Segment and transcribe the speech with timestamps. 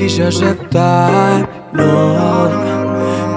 [0.00, 2.48] quise aceptar, no.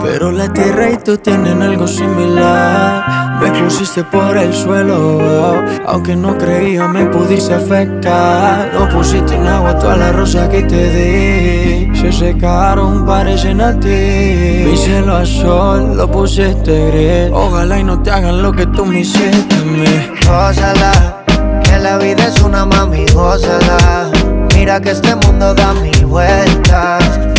[0.02, 3.42] Pero la tierra y tú tienen algo similar.
[3.42, 8.72] Me pusiste por el suelo, aunque no creía me pudiste afectar.
[8.74, 11.96] No pusiste en agua toda la rosa que te di.
[11.98, 14.64] Se secaron, parecen a ti.
[14.66, 17.32] Mi cielo a sol lo pusiste gris.
[17.34, 20.12] Ojalá y no te hagan lo que tú me hiciste a mí.
[20.26, 21.24] Gózala,
[21.62, 24.10] que la vida es una mami, gózala.
[24.56, 26.03] Mira que este mundo da mil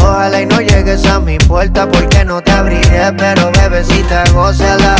[0.02, 4.96] Ojalá y no llegues a mi puerta porque no te abriré, pero bebecita, gózala.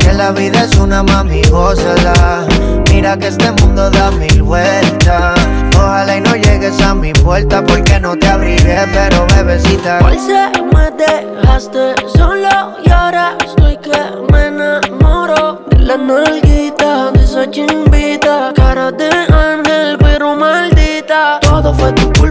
[0.00, 2.44] Que la vida es una mami, gózala.
[2.90, 5.38] Mira que este mundo da mil vueltas.
[5.76, 10.00] Ojalá y no llegues a mi puerta porque no te abriré, pero bebecita.
[10.04, 13.92] Hoy se me dejaste solo y ahora estoy que
[14.32, 21.38] me enamoro de la nalguita, de esa chimbita, cara de ángel pero maldita.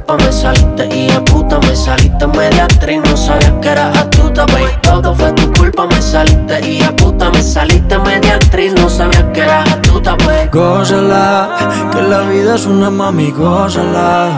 [0.08, 4.72] Me saliste y a puta me saliste media actriz, no sabía que eras astuta, baby.
[4.82, 9.32] Todo fue tu culpa, me saliste y a puta me saliste media actriz, no sabía
[9.34, 10.50] que eras astuta, baby.
[10.52, 14.30] Gózala, que la vida es una mami, gózala.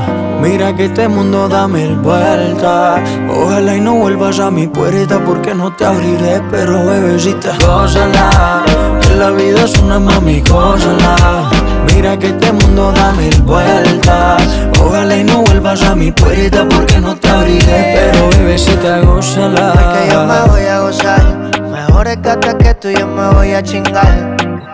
[0.41, 3.01] Mira que este mundo da mil vueltas.
[3.29, 8.63] Ojalá y no vuelvas a mi puerta porque no te abriré, pero bebecita, gózala.
[9.01, 11.49] Que la vida es una mami, gózala.
[11.93, 14.43] Mira que este mundo da mil vueltas.
[14.79, 19.73] Ojalá y no vuelvas a mi puerta porque no te abriré, pero bebecita, gózala.
[19.93, 21.23] que yo me voy a gozar.
[21.71, 24.36] Mejor es que hasta que tú yo me voy a chingar.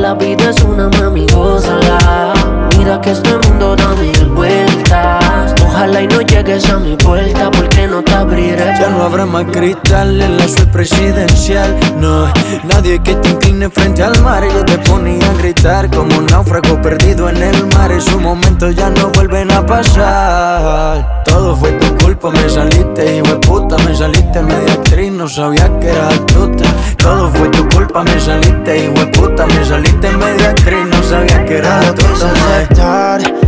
[0.00, 2.32] La vida es una mami, gózala.
[2.78, 5.27] Mira que este mundo da mil vueltas.
[5.68, 8.74] Ojalá y no llegues a mi puerta porque no te abriré.
[8.80, 11.76] Ya no habrá más cristal en la suite presidencial.
[11.98, 12.26] No,
[12.64, 14.42] nadie que te incline frente al mar.
[14.44, 17.92] Yo te ponía a gritar como un náufrago perdido en el mar.
[17.92, 21.22] Esos momentos ya no vuelven a pasar.
[21.24, 23.76] Todo fue tu culpa, me saliste, de puta.
[23.84, 26.64] Me saliste media actriz, no sabía que eras astuta.
[26.96, 29.46] Todo fue tu culpa, me saliste, hijo de puta.
[29.46, 33.47] Me saliste media actriz, no sabía que eras astuta.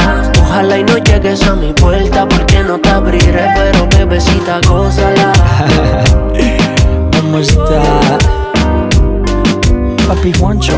[0.51, 5.31] Ojalá y no llegues a mi puerta porque no te abriré, pero bebecita, gózala.
[7.13, 8.17] ¿Cómo está?
[10.05, 10.73] Papi Juancho.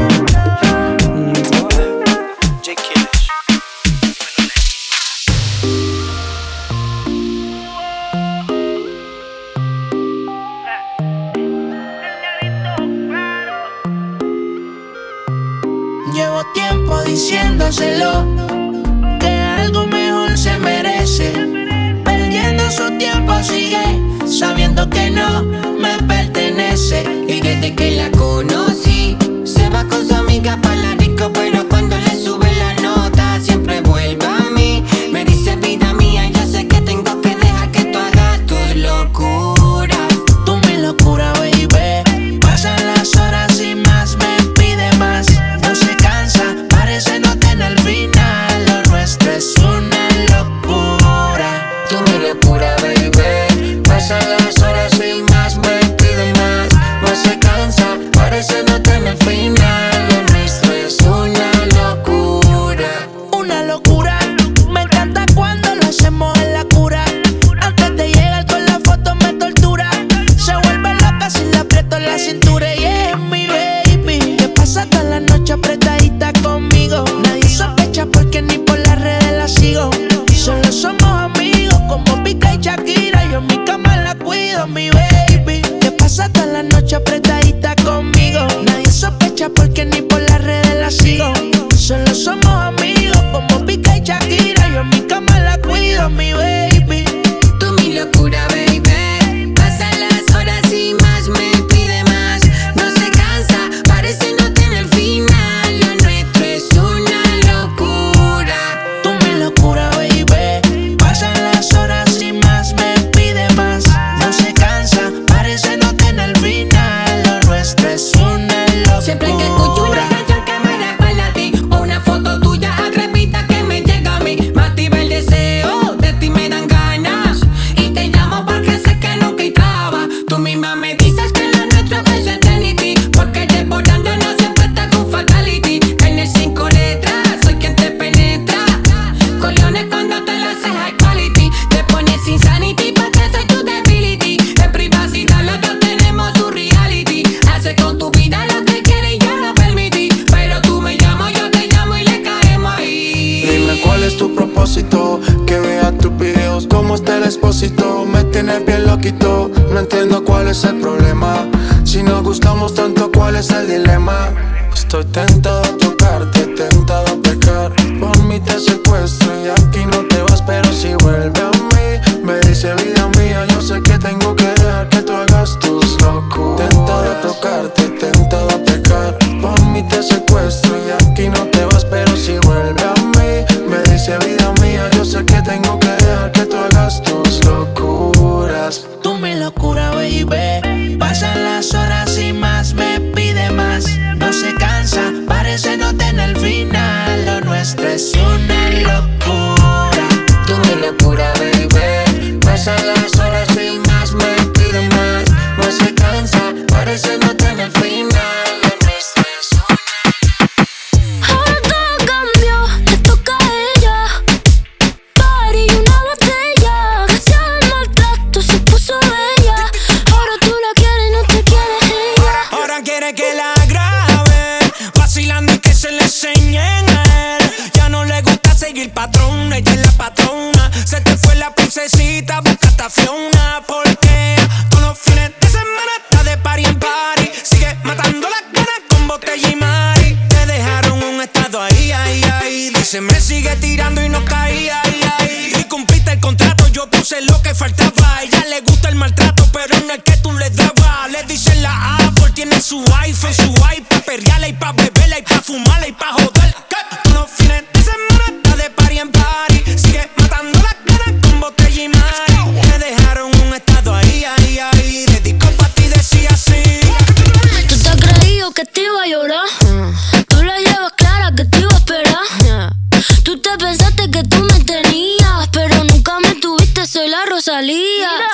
[232.85, 234.46] estación una porquería.
[234.70, 237.32] Todos los fines de semana está de party en party.
[237.44, 240.18] Sigue matando las ganas con botella y mari.
[240.28, 242.72] Te dejaron un estado ahí, ahí, ahí.
[242.76, 245.53] Dice, me sigue tirando y no caí, ahí, ahí.
[245.59, 248.18] Y cumpliste el contrato, yo puse lo que faltaba.
[248.18, 251.09] A ella le gusta el maltrato, pero no es que tú le dabas.
[251.09, 255.41] Le dicen la Apple, tiene su iPhone, su iPad, perreala y pa' beberla y pa'
[255.41, 256.23] fumarla y pa'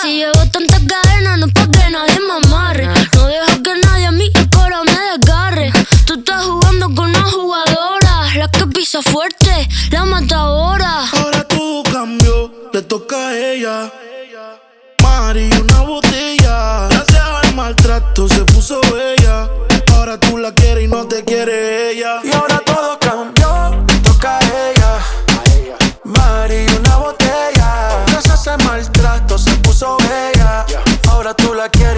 [0.01, 2.85] Si llevo tantas cadenas, no es pa' que nadie me amarre.
[2.85, 2.93] Ah.
[3.15, 5.73] No dejo que nadie a mí el coro me desgarre.
[6.05, 11.03] Tú estás jugando con una jugadora, la que pisa fuerte, la mata ahora.
[11.11, 13.91] Ahora todo cambió, le toca a ella.
[15.03, 16.87] Mari, una botella.
[16.89, 19.49] Gracias al maltrato se puso bella.
[19.95, 22.21] Ahora tú la quieres y no te quiere ella.
[31.29, 31.88] ahora tú la quieres.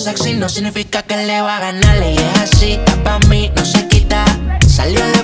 [0.00, 2.02] sexy no significa que le va a ganar.
[2.02, 4.24] Y es así, pa' mí no se quita.
[4.66, 5.19] Salió de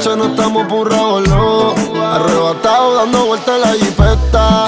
[0.00, 0.90] noche no estamos por
[1.28, 1.74] no.
[2.02, 4.66] Arrebatado dando vueltas en la jipeta.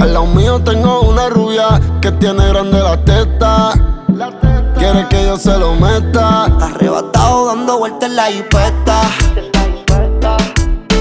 [0.00, 3.72] Al lado mío tengo una rubia que tiene grande la teta.
[4.76, 6.46] Quiere que yo se lo meta.
[6.60, 9.00] Arrebatado dando vueltas en la jipeta.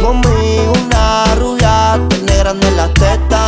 [0.03, 3.43] Conmigo una rubia tiene grande la teta.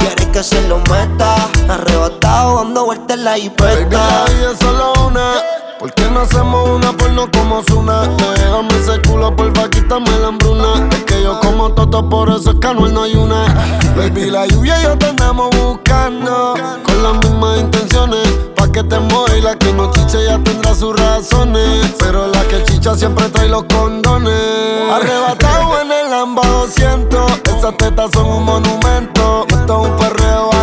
[0.00, 1.48] Quiere que se lo meta.
[1.68, 4.24] Arrebatado dando vueltas en la jipeta.
[4.26, 5.57] Baby, la es solo una.
[5.78, 8.02] ¿Por qué no hacemos una porno como Zuna?
[8.34, 10.88] Déjame ese culo, porfa, quítame la hambruna.
[10.90, 13.44] Es que yo como toto, por eso es que no hay una.
[13.96, 16.54] Baby, la lluvia y yo te andamos buscando
[16.84, 18.26] Con las mismas intenciones.
[18.56, 18.96] Pa' que te
[19.36, 21.94] y la que no chiche ya tendrá sus razones.
[22.00, 24.34] Pero la que chicha siempre trae los condones.
[24.92, 29.46] Arrebatado en el Lamba 200 Esas tetas son un monumento.
[29.48, 30.57] Esto es un perreo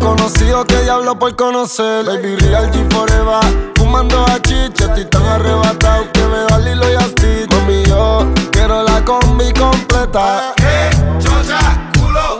[0.00, 2.04] Conocido que diablo por conocer.
[2.04, 3.72] Baby Real G Forever.
[3.76, 4.40] Fumando a
[5.10, 10.54] tan arrebatado Que me da Lilo y Asti Mami yo quiero la combi completa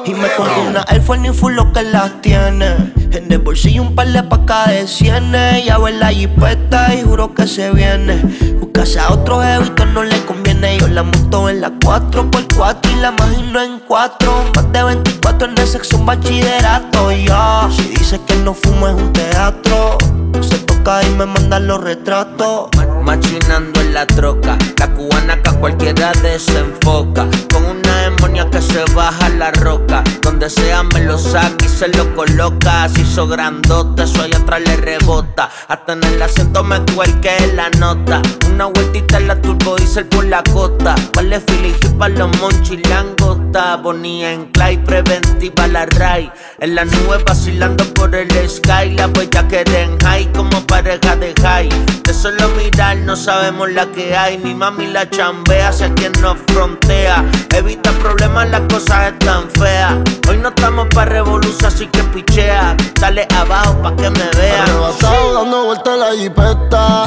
[0.07, 2.93] y me compro una Air Force full lo que las tiene.
[3.11, 5.65] En el bolsillo un par de pacas de cienes.
[5.65, 8.23] Ya ver la jipeta y juro que se viene.
[8.61, 10.79] Buscase a otro jevito no le conviene.
[10.79, 14.45] Yo la monto en la 4x4 y la imagino en 4.
[14.55, 17.11] Más de 24 en el sexo un bachillerato.
[17.13, 19.99] Ya, si dice que no fumo es un teatro.
[20.41, 22.69] Se y me manda los retratos.
[23.03, 27.27] Machinando en la troca, la cubana que a cualquiera desenfoca.
[27.53, 30.05] Con una demonia que se baja la roca.
[30.23, 32.89] Donde sea me lo saca y se lo coloca.
[32.89, 35.51] Si hizo grandote, eso allá atrás le rebota.
[35.69, 38.23] Hasta en el asiento me cuelque la nota.
[38.49, 40.95] Una vueltita en la turbo diesel por la costa.
[41.15, 43.77] Vale fili para los monchis langota.
[43.77, 46.31] Bonía en clay, preventiva la ray.
[46.59, 48.91] En la nube vacilando por el sky.
[48.95, 51.69] La huella que en high como pareja de high.
[52.05, 54.37] De solo mirar no sabemos la que hay.
[54.37, 57.25] Ni mami la chambea, sé quien nos frontea.
[57.55, 59.95] Evita problemas, las cosas están feas.
[60.29, 62.77] Hoy no estamos pa' revolución, así que pichea.
[63.01, 64.69] Dale abajo pa' que me vean.
[64.69, 67.05] Arrebatado dando vueltas en la jipeta.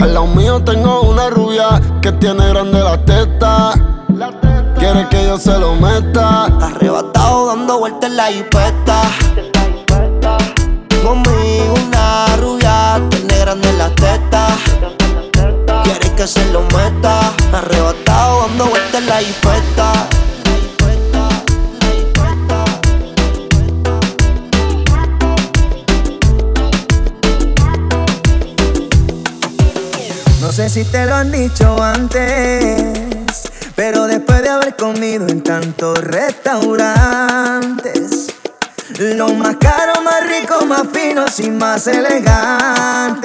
[0.00, 3.72] Al lado mío tengo una rubia que tiene grande la teta.
[4.78, 6.46] Quiere que yo se lo meta.
[6.46, 9.02] Arrebatado dando vueltas en la jipeta.
[11.10, 14.56] Conmigo una rubia tiene grande la teta.
[15.82, 17.32] Quiere que se lo meta.
[17.52, 20.06] Arrebatado dando vueltas en la jipeta.
[30.40, 35.98] No sé si te lo han dicho antes, pero después de haber comido en tantos
[35.98, 37.99] restaurantes,
[39.00, 43.24] lo más caro, más rico, más finos y más elegantes.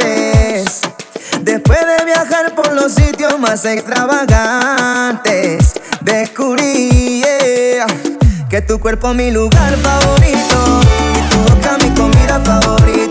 [1.41, 7.22] Después de viajar por los sitios más extravagantes, descubrí
[8.50, 10.79] que tu cuerpo es mi lugar favorito
[11.13, 13.04] y tu boca mi comida favorita,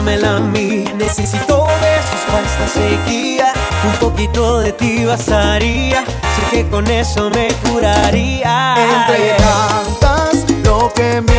[0.00, 0.84] dámela a mí.
[0.96, 3.52] Necesito besos para esta sequía.
[3.84, 6.02] Un poquito de ti bastaría.
[6.04, 8.76] Sé que con eso me curaría.
[8.78, 11.29] Entre tantas, lo que me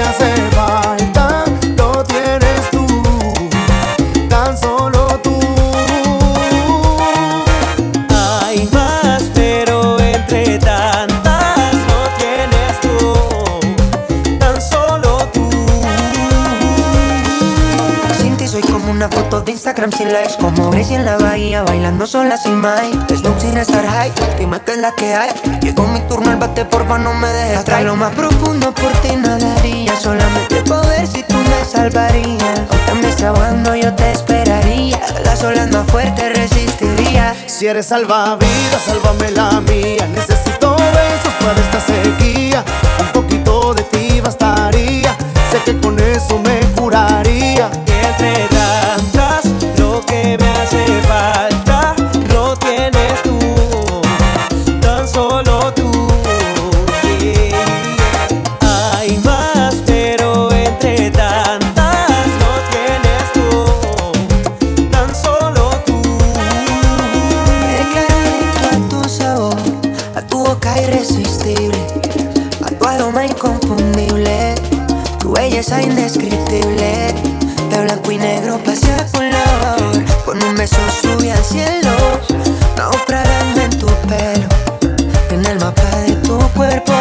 [19.61, 23.85] Instagram sin likes Como Gracie en la bahía Bailando sola sin Mike Snoop sin estar
[23.85, 25.29] high Última que es la que hay.
[25.61, 27.83] Llegó mi turno al bate Porfa no me dejes atrás.
[27.83, 29.95] Lo más profundo por ti nadaría.
[29.95, 32.61] Solamente poder si tú me salvarías.
[32.71, 34.99] Aunque me está yo te esperaría.
[35.23, 37.35] Las olas más fuertes resistiría.
[37.45, 40.07] Si eres salvavidas, sálvame la mía.
[40.07, 42.65] Necesito besos para esta sequía.
[75.61, 77.13] belleza indescriptible.
[77.69, 81.91] De blanco y negro pasé a color Con un beso subí al cielo
[82.75, 84.47] Naufragando en tu pelo.
[85.29, 86.93] En el mapa de tu cuerpo.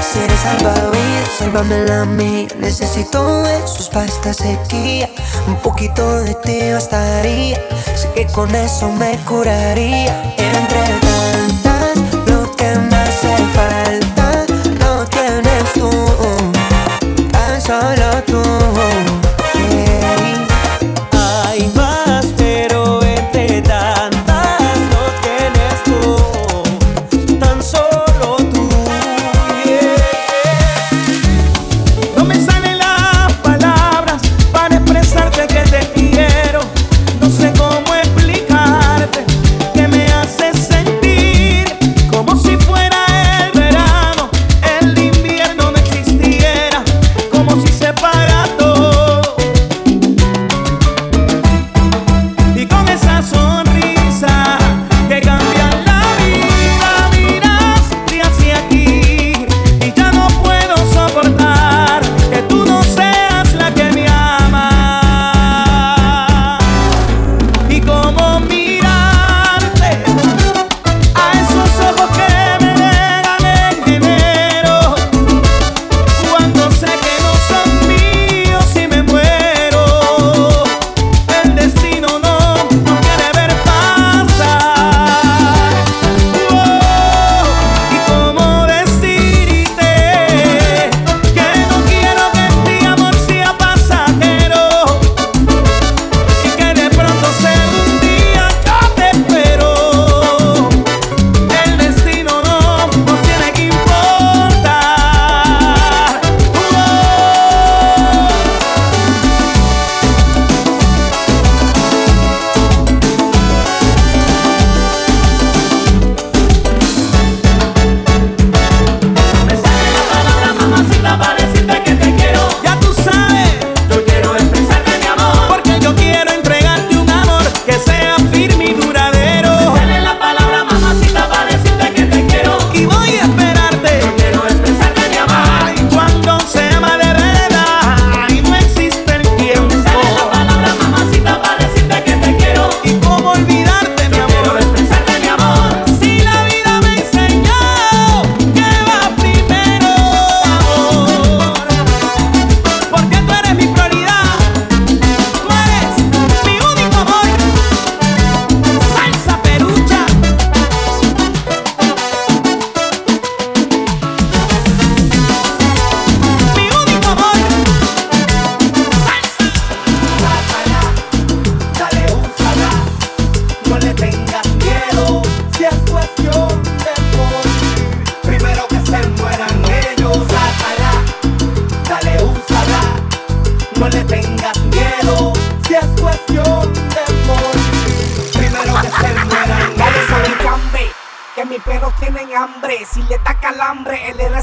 [0.00, 5.10] Si eres salvavidas, sálvamela a mí Necesito besos para esta sequía.
[5.46, 7.60] Un poquito de ti bastaría.
[7.94, 10.34] Sé que con eso me curaría.
[10.38, 11.09] Era entre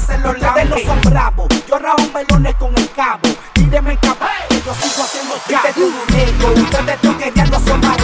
[0.08, 0.64] se lo lave.
[0.64, 3.28] Ustedes no son bravos, yo rajo melones con el cabo.
[3.56, 5.58] Mírenme capaz, yo sigo haciendo ya.
[5.58, 5.86] Ustedes
[7.60, 7.97] son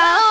[0.00, 0.27] Oh.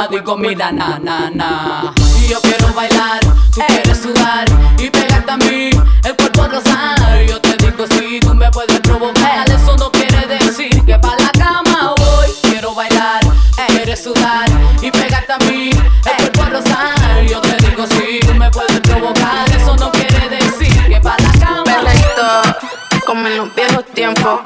[0.00, 1.92] mamado y comida, na, na, na.
[2.20, 3.20] Y yo quiero bailar,
[3.54, 4.46] tú quieres sudar
[4.78, 5.70] y pegarte a mí,
[6.04, 7.20] el cuerpo rosado.
[7.26, 11.16] Yo te digo si sí, tú me puedes provocar, eso no quiere decir que pa'
[11.16, 12.28] la cama voy.
[12.42, 14.48] Quiero bailar, tú quieres sudar
[14.80, 17.22] y pegarte a mí, el cuerpo rosado.
[17.28, 21.16] Yo te digo si sí, tú me puedes provocar, eso no quiere decir que pa'
[21.18, 24.40] la cama Perfecto, como en los viejos tiempos,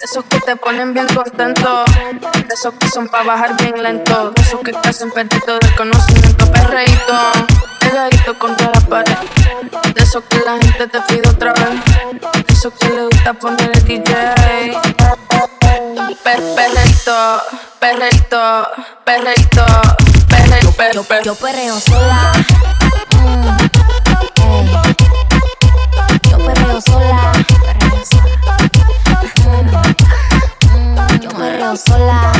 [0.00, 1.84] esos que te ponen bien contento
[2.60, 4.32] esos que son pa' bajar bien lento.
[4.32, 7.14] De esos que casi perdido de conocimiento, perreíto.
[7.78, 9.16] Pegadito contra la pared.
[9.94, 12.46] De esos que la gente te pide otra vez.
[12.46, 14.12] De esos que le gusta poner el DJ.
[16.22, 17.42] Per perreito,
[17.78, 18.68] perreito,
[19.06, 19.64] perreito,
[20.28, 22.32] perreito, per yo, yo perreo sola.
[23.16, 23.56] Mm,
[26.30, 27.32] yo perreo sola.
[29.34, 29.82] Perreo
[30.74, 32.39] mm, yo perreo sola.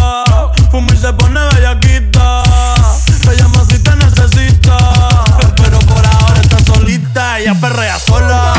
[7.61, 8.53] Perrea sola.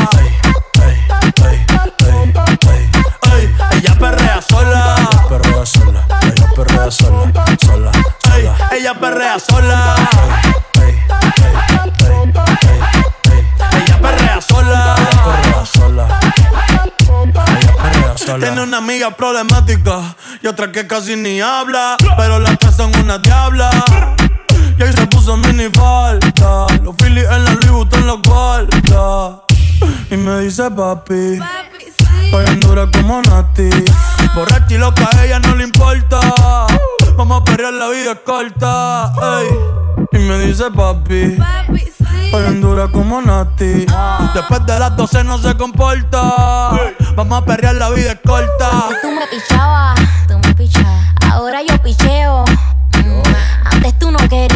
[3.33, 4.95] Ey, ella perrea sola.
[5.27, 6.05] Perrea sola.
[6.21, 7.31] Ella perrea sola.
[7.65, 7.91] Sola.
[8.33, 8.49] Ey,
[8.79, 9.95] ella perrea sola.
[13.73, 14.95] Ella perrea sola.
[15.25, 16.07] Perrea sola.
[18.39, 21.97] Tiene una amiga problemática y otra que casi ni habla.
[22.17, 23.69] Pero las tres son una diabla.
[24.77, 26.65] Y ahí se puso mini falta.
[26.83, 29.41] Los Phillies en la Louis Vuitton los guarda.
[30.09, 31.39] Y me dice papi.
[32.25, 33.69] Estoy en dura como Nati.
[34.35, 36.19] Borracha y loca, a ella no le importa.
[37.15, 39.13] Vamos a perrear, la vida es corta.
[40.11, 41.37] Y me dice papi.
[42.25, 43.85] Estoy en dura como Nati.
[44.33, 46.71] Después de las 12 no se comporta.
[47.15, 48.89] Vamos a perrear, la vida es corta.
[49.01, 51.05] Tú me pichabas, tú me pichabas.
[51.31, 52.45] Ahora yo picheo.
[52.95, 53.21] Mm,
[53.65, 54.52] Antes tú no querías.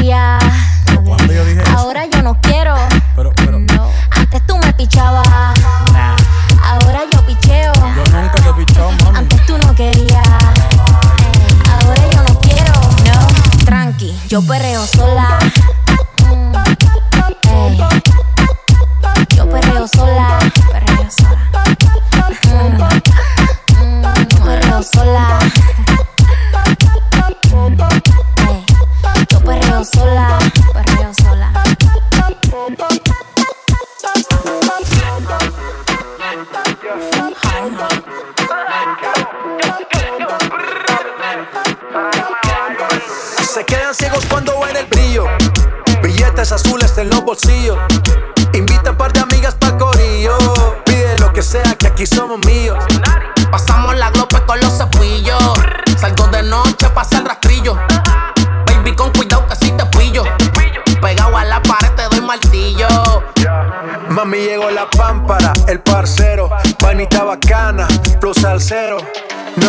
[4.98, 5.28] Pichabas.
[6.64, 7.74] Ahora yo picheo.
[7.74, 9.18] Yo nunca te he pichado, mami.
[9.18, 10.28] Antes tú no querías.
[11.70, 12.74] Ahora yo no quiero.
[13.06, 13.66] No.
[13.66, 15.38] Tranqui, yo perreo sola.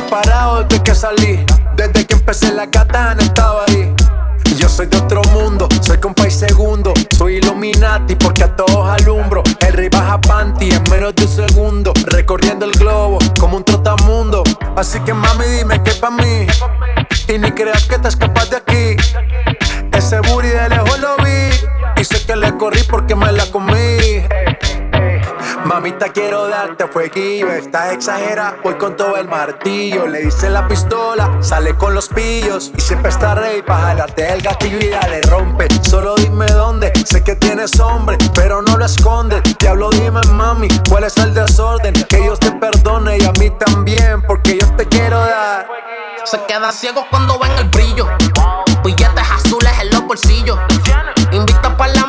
[0.08, 1.44] Parado desde que salí,
[1.76, 3.94] desde que empecé la katana estaba ahí.
[4.56, 6.92] Yo soy de otro mundo, soy compa y segundo.
[7.16, 9.42] Soy Illuminati porque a todos alumbro.
[9.60, 11.92] El rey baja panty en menos de un segundo.
[12.06, 14.42] Recorriendo el globo como un trotamundo.
[14.74, 15.57] Así que mami,
[26.06, 27.50] Quiero darte fueguillo.
[27.50, 30.06] Estás exagera, voy con todo el martillo.
[30.06, 32.70] Le hice la pistola, sale con los pillos.
[32.76, 35.66] Y siempre está rey para jalarte el gatillo y dale rompe.
[35.82, 39.42] Solo dime dónde, sé que tienes hombre, pero no lo escondes.
[39.58, 41.92] Diablo, dime mami, cuál es el desorden.
[42.08, 45.66] Que Dios te perdone y a mí también, porque yo te quiero dar.
[46.24, 48.06] Se queda ciego cuando ven el brillo.
[48.84, 50.58] Billetes azules en los bolsillos.
[51.32, 52.06] Invita para la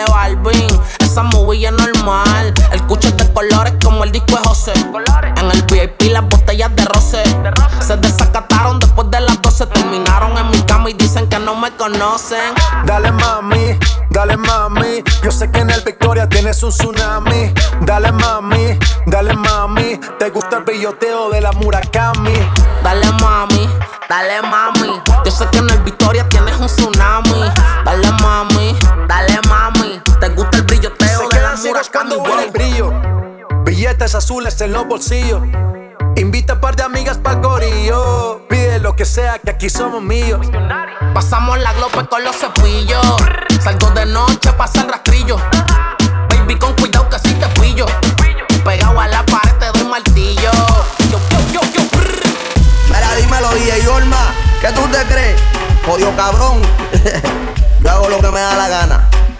[0.00, 0.66] Balvin,
[1.00, 2.54] esa movie es normal.
[2.72, 4.72] El cucho es de colores como el disco de José.
[5.36, 7.22] En el VIP las botellas de roce.
[7.80, 9.66] Se desacataron después de las 12.
[9.66, 12.54] Terminaron en mi cama y dicen que no me conocen.
[12.86, 13.78] Dale mami,
[14.10, 15.02] dale mami.
[15.22, 17.52] Yo sé que en el Victoria tienes un tsunami.
[17.82, 20.00] Dale mami, dale mami.
[20.18, 22.34] Te gusta el brilloteo de la Murakami.
[22.82, 23.68] Dale mami,
[24.08, 25.00] dale mami.
[25.24, 26.91] Yo sé que en el Victoria tienes un tsunami.
[34.60, 35.40] En los bolsillos.
[36.14, 38.46] Invita a par de amigas para corillo.
[38.48, 40.46] Pide lo que sea, que aquí somos míos.
[41.14, 43.04] Pasamos la glope con los cepillos.
[43.60, 45.36] Salgo de noche, pasa el rastrillo.
[46.28, 47.86] Baby, con cuidado que si te pillo.
[48.64, 50.52] Pegado a la pared te doy martillo.
[51.10, 51.80] Yo, yo, yo, yo.
[52.88, 55.40] Mira, dímelo, DJ Olma, ¿qué tú te crees?
[55.86, 56.60] Jodido cabrón.
[57.82, 59.08] Yo hago lo que me da la gana.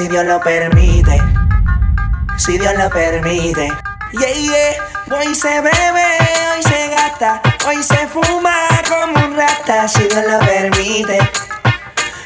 [0.00, 1.20] Si Dios lo permite.
[2.38, 3.68] Si Dios lo permite.
[4.12, 5.18] Yeah.
[5.18, 6.06] Hoy se bebe,
[6.54, 8.54] hoy se gasta, hoy se fuma
[8.88, 11.18] como un rata, si Dios lo permite.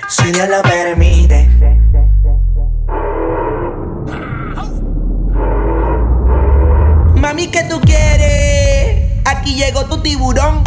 [0.09, 1.49] Si Dios lo permite.
[7.16, 9.20] Mami, ¿qué tú quieres?
[9.25, 10.64] Aquí llegó tu tiburón.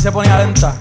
[0.00, 0.74] Se ponía lenta.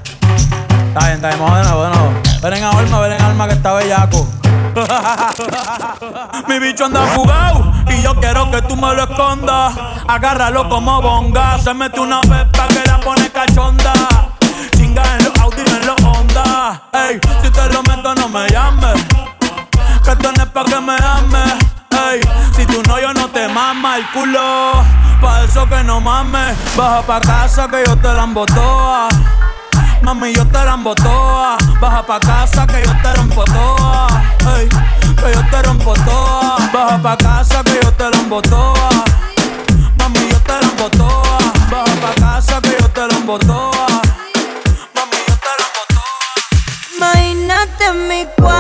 [0.87, 2.13] Está bien, está bien, vamos de nuevo, de.
[2.41, 4.27] Ven en alma, ven en alma que está bellaco.
[6.47, 9.73] Mi bicho anda fugado y yo quiero que tú me lo escondas.
[10.07, 11.59] Agárralo como bonga.
[11.59, 12.68] Se mete una pepa
[26.79, 29.09] Baja pa' casa que yo te la embotoa.
[30.01, 31.57] Mami, yo te la embotoa.
[31.81, 34.07] Baja pa' casa que yo te rompo toa.
[35.19, 36.55] Que yo te rompo toa.
[36.71, 38.89] Baja pa' casa que yo te la embotoa.
[39.97, 41.37] Mami, yo te la embotoa.
[41.69, 43.87] Baja pa' casa que yo te la embotoa.
[46.95, 48.58] Imagínate en mi cuarto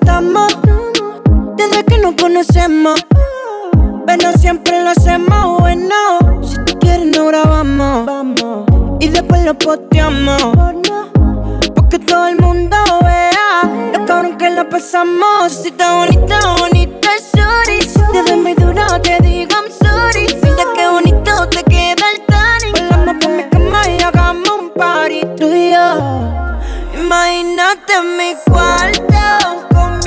[0.00, 0.56] estamos.
[1.56, 3.00] Desde que nos conocemos.
[4.06, 5.94] Pero siempre lo hacemos bueno.
[6.42, 8.66] Si tú quieres, no grabamos.
[9.00, 10.42] Y después lo posteamos.
[11.74, 15.52] Porque todo el mundo vea lo cabrón que la pasamos.
[15.52, 17.82] Si está bonita, bonita, sorry.
[17.82, 20.26] Si te ves muy dura, te digo I'm sorry.
[20.42, 22.88] Mira qué bonito te queda el tanning.
[22.88, 26.49] Volamos por mi cama y hagamos un party tú y yo.
[27.00, 29.99] Imagínate mi cuarto comiéndote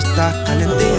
[0.00, 0.89] estás calientillo.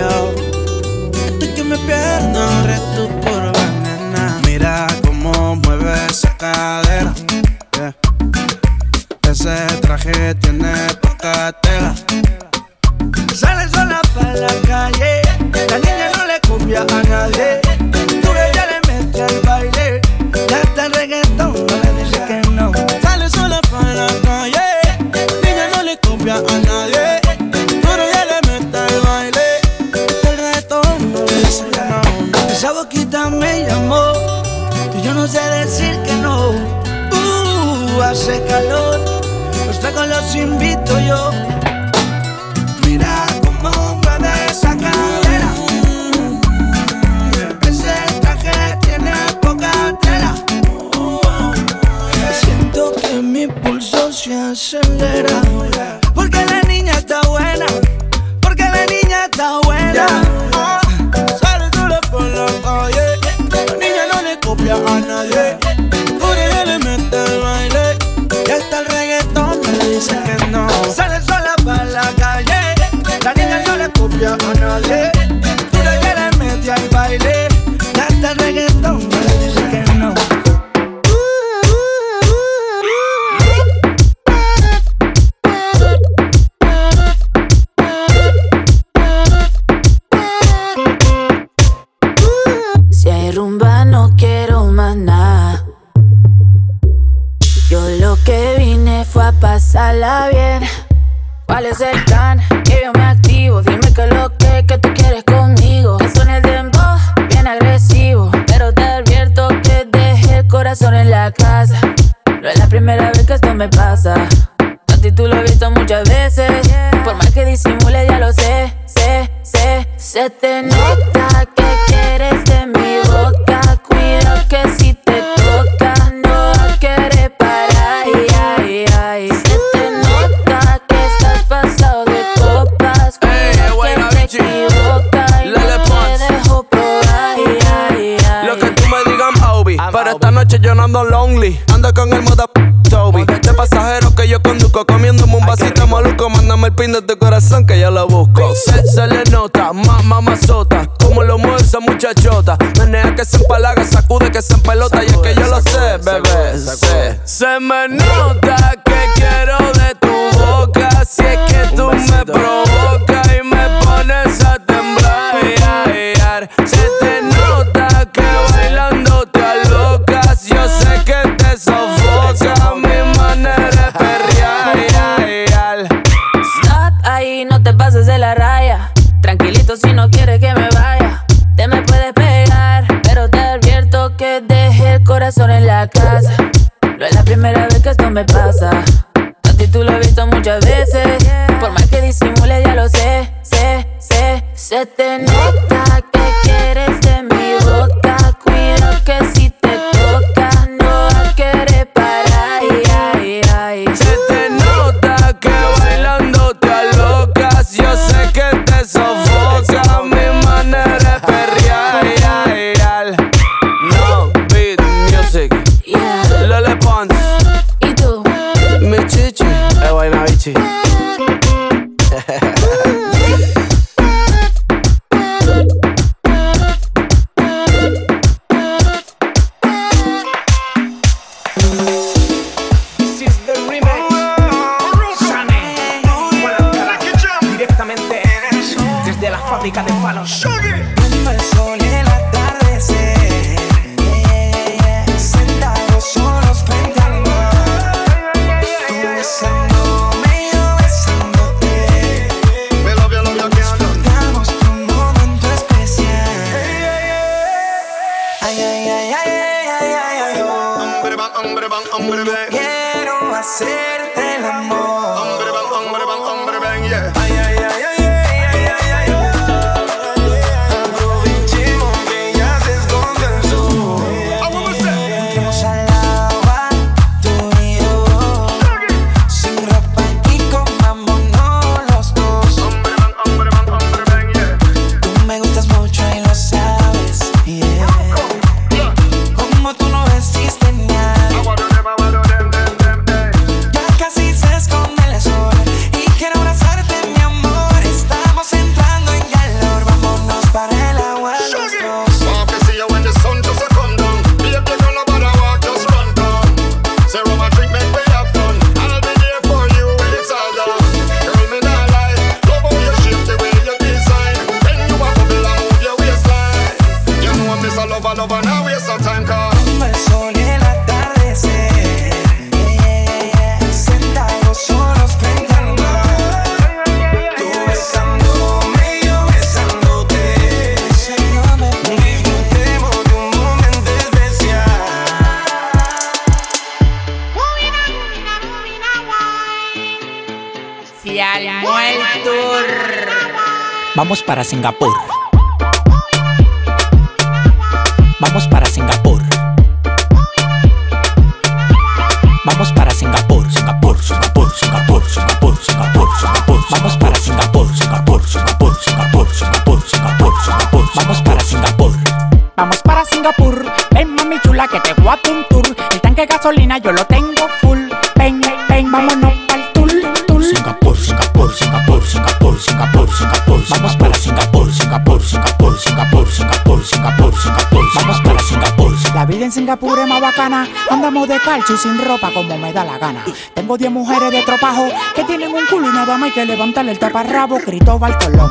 [381.78, 383.24] sin ropa como me da la gana.
[383.54, 386.92] Tengo 10 mujeres de tropajo que tienen un culo y nada más hay que levantarle
[386.92, 387.60] el taparrabo.
[387.60, 388.51] Cristóbal Colón.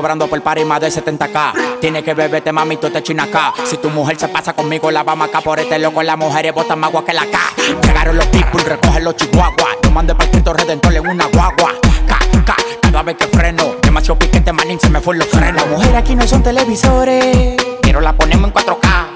[0.00, 1.78] cobrando por par y de 70k.
[1.78, 3.52] Tienes que beberte, mami, tú te chinas acá.
[3.66, 6.02] Si tu mujer se pasa conmigo, la vamos acá por este loco.
[6.02, 7.38] Las mujeres botan más agua que la K.
[7.82, 9.76] Llegaron los people, recogen los chihuahuas.
[9.82, 11.74] No mande para Cristo Redentor en una guagua.
[12.06, 13.74] K, K, cada vez que freno.
[13.82, 15.56] Demasiado piquete, manín, se me fue los frenos.
[15.56, 19.06] Las mujeres aquí no son televisores, pero la ponemos en 4K.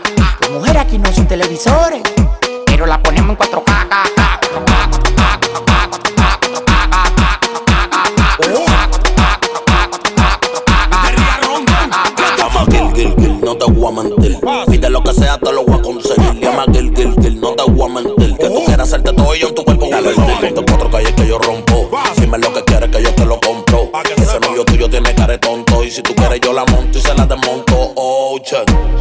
[0.42, 2.02] Las mujeres aquí no son televisores,
[2.66, 3.73] pero la ponemos en 4K.
[14.24, 14.40] mentir.
[14.70, 16.40] Pide lo que sea, te lo voy a conseguir.
[16.40, 18.36] Llama Gil, Gil, Gil, no te voy a mentir.
[18.36, 19.88] Que tú quieras hacerte todo ello en tu cuerpo.
[19.90, 21.90] Dale, ponte cuatro calles que yo rompo.
[22.16, 23.90] Dime lo que quieres que yo te lo compro.
[24.16, 25.84] Ese novio tuyo tiene cara tonto.
[25.84, 27.92] Y si tú quieres, yo la monto y se la desmonto.
[27.96, 28.56] Oh, che,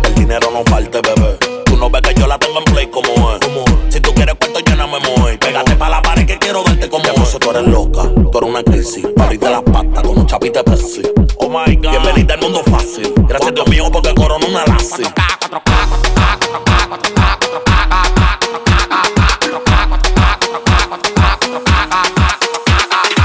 [0.07, 1.38] el dinero no falte, bebé.
[1.65, 3.39] Tú no ves que yo la tengo en play como es.
[3.89, 5.39] Si tú quieres cuarto, lléname, mujer.
[5.39, 7.39] Pégate pa' la pared que quiero darte como es.
[7.39, 9.05] tú eres loca, tú eres una crisis.
[9.15, 10.74] Pariste las patas como chapita de
[11.38, 11.91] Oh my God.
[11.91, 13.12] Bienvenida al mundo fácil.
[13.34, 14.97] Gracias Dios mío porque coronó una lanza.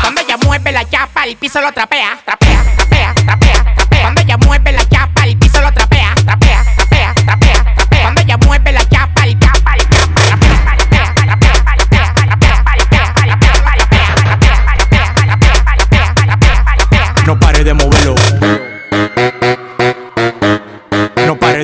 [0.00, 2.18] Cuando ella mueve la chapa, el piso lo trapea.
[2.24, 2.37] trapea.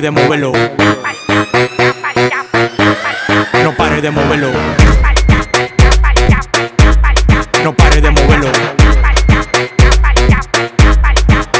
[0.05, 0.51] de moverlo.
[3.63, 4.51] No pare de moverlo.
[7.63, 8.51] No pare de moverlo.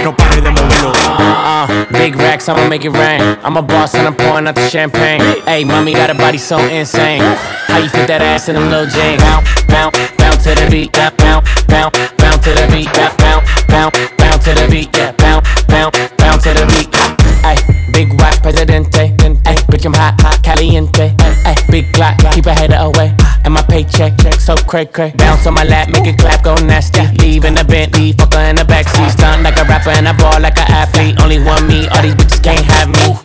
[0.04, 0.92] No pare de moverlo.
[0.92, 3.36] Uh, uh, big racks, I'ma make it rain.
[3.44, 5.22] I'm a boss and I'm pouring out the champagne.
[5.48, 7.24] Hey, mommy got a body so insane.
[7.66, 9.24] How you fit that ass in them little jeans?
[9.24, 10.92] Bounce, bounce, bounce to the beat.
[10.94, 11.18] Bounce,
[11.66, 12.94] bounce, bounce to the beat.
[12.94, 14.96] Bounce, bounce, bounce to the beat.
[14.96, 16.95] Yeah, bounce, bounce, bounce to the beat.
[18.46, 19.12] Presidente,
[19.44, 21.16] ay, bitch, I'm hot, hot caliente.
[21.46, 23.12] Ay, big clock keep a hater away.
[23.44, 25.14] And my paycheck, check so cray cray.
[25.18, 27.08] Bounce on my lap, make it clap, go nasty.
[27.18, 29.10] Leave in the Bentley, fucker in the backseat.
[29.10, 31.20] Stunt like a rapper and a ball like an athlete.
[31.24, 33.25] Only one me, all these bitches can't have me.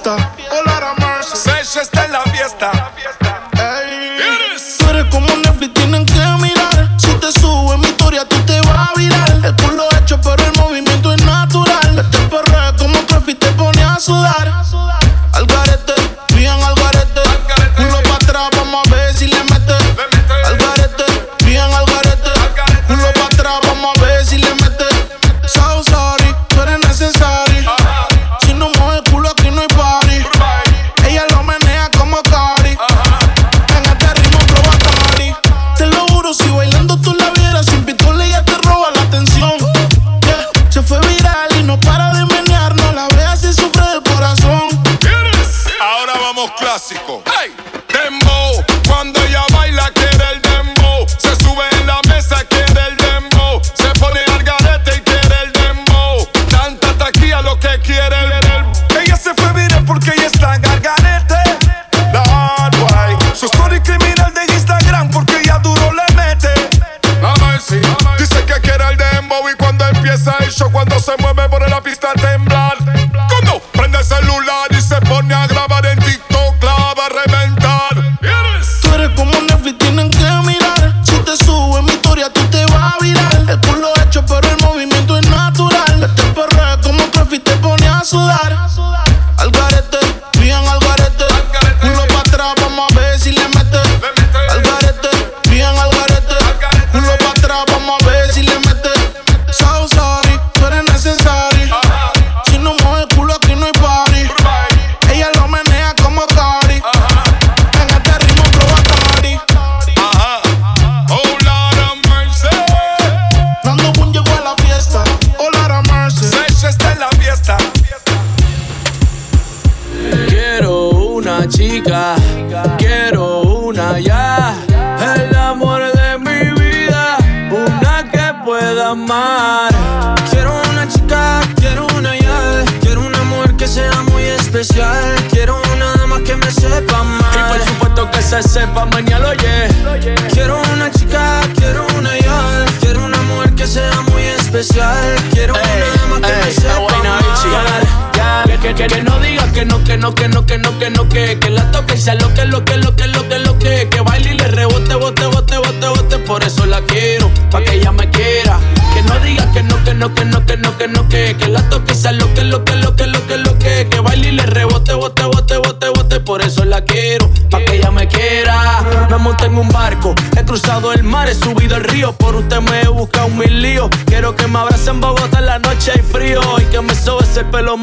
[0.00, 0.39] stop.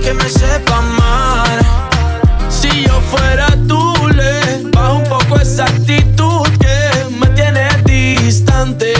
[0.00, 1.58] que me sepa amar.
[2.48, 8.94] Si yo fuera tú, le bajo un poco esa actitud que me tiene distante.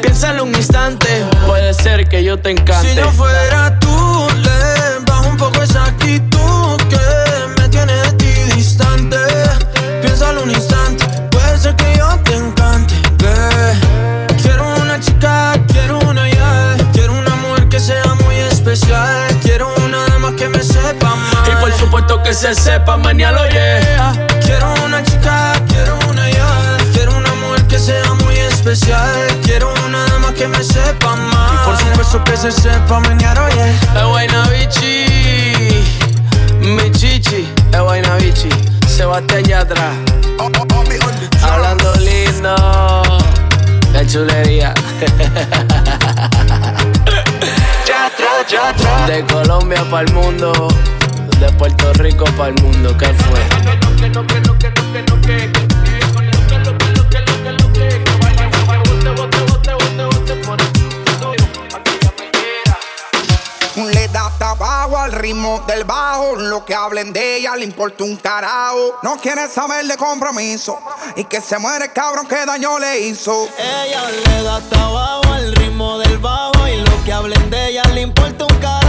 [0.00, 1.06] Piénsalo un instante,
[1.46, 2.88] puede ser que yo te encante.
[2.88, 5.11] Si yo fuera tú, le
[22.32, 24.12] que se sepa, mañana lo yeah.
[24.40, 26.78] Quiero una chica, quiero una ya.
[26.94, 29.12] Quiero una mujer que sea muy especial.
[29.42, 31.52] Quiero una dama que me sepa más.
[31.52, 33.74] Y por supuesto que se sepa, mañana oye.
[33.92, 34.28] Yeah.
[34.32, 35.84] La bichi,
[36.60, 38.48] mi chichi, la guayna bichi.
[38.86, 39.92] Sebastián Yatra.
[40.38, 40.84] Oh, oh, oh,
[41.46, 42.54] Hablando lindo,
[43.92, 44.72] la chulería.
[47.86, 49.06] Yatra, Yatra.
[49.06, 50.68] De Colombia para el mundo
[51.42, 53.40] de Puerto Rico para el mundo, ¿qué fue?
[63.92, 68.14] Le da tabaco al ritmo del bajo, lo que hablen de ella le importa un
[68.18, 69.00] carajo.
[69.02, 70.78] No quiere saber de compromiso
[71.16, 73.48] y que se muere el cabrón que daño le hizo.
[73.58, 78.02] Ella le da tabaco al ritmo del bajo y lo que hablen de ella le
[78.02, 78.81] importa un carajo.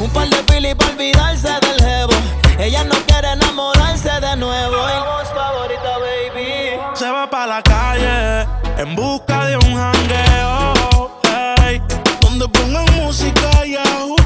[0.00, 2.12] Un par de pili para olvidarse del jevo.
[2.58, 4.76] Ella no quiere enamorarse de nuevo.
[6.94, 8.46] Se va para la calle
[8.76, 11.10] en busca de un jangueo.
[12.20, 14.17] Donde pongan música y ajú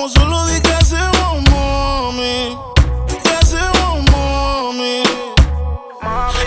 [0.00, 2.56] Estamos solos, di que hacemos, mami.
[3.22, 5.02] ¿Qué hacemos, mami?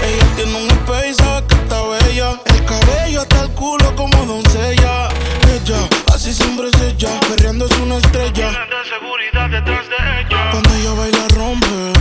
[0.01, 0.69] Ella tiene un
[1.07, 2.41] y sabe que está bella.
[2.45, 5.09] El cabello hasta el culo como doncella.
[5.53, 7.19] Ella, así siempre es ella.
[7.29, 8.49] Perreando es una estrella.
[8.89, 10.49] seguridad detrás de ella.
[10.49, 11.93] Cuando ella baila, rompe.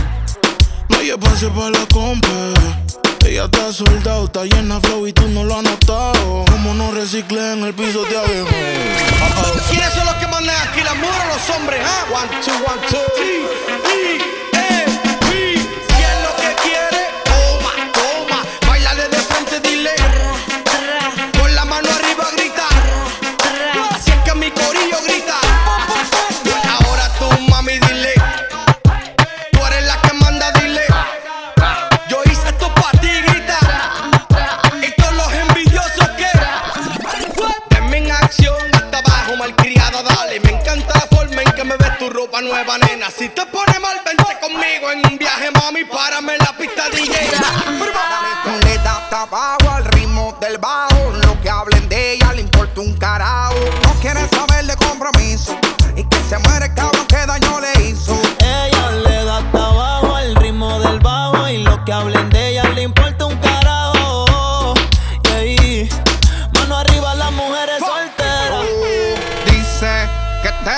[0.89, 2.82] No hay espacio para la compa.
[3.25, 6.45] Ella está soldado, está llena flow y tú no lo has notado.
[6.51, 8.47] Como no reciclé en el piso de abajo.
[9.69, 11.81] ¿Quiénes son los que mandan aquí las mujeres o los hombres?
[11.83, 12.05] ah?
[12.13, 12.97] One, two, one, two.
[12.97, 14.42] eh, Si
[42.43, 43.09] nueva, nena.
[43.09, 45.83] Si te pone mal, vente conmigo en un viaje, mami.
[45.85, 47.13] Párame en la pista DJ.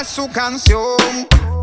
[0.02, 0.98] Es su canción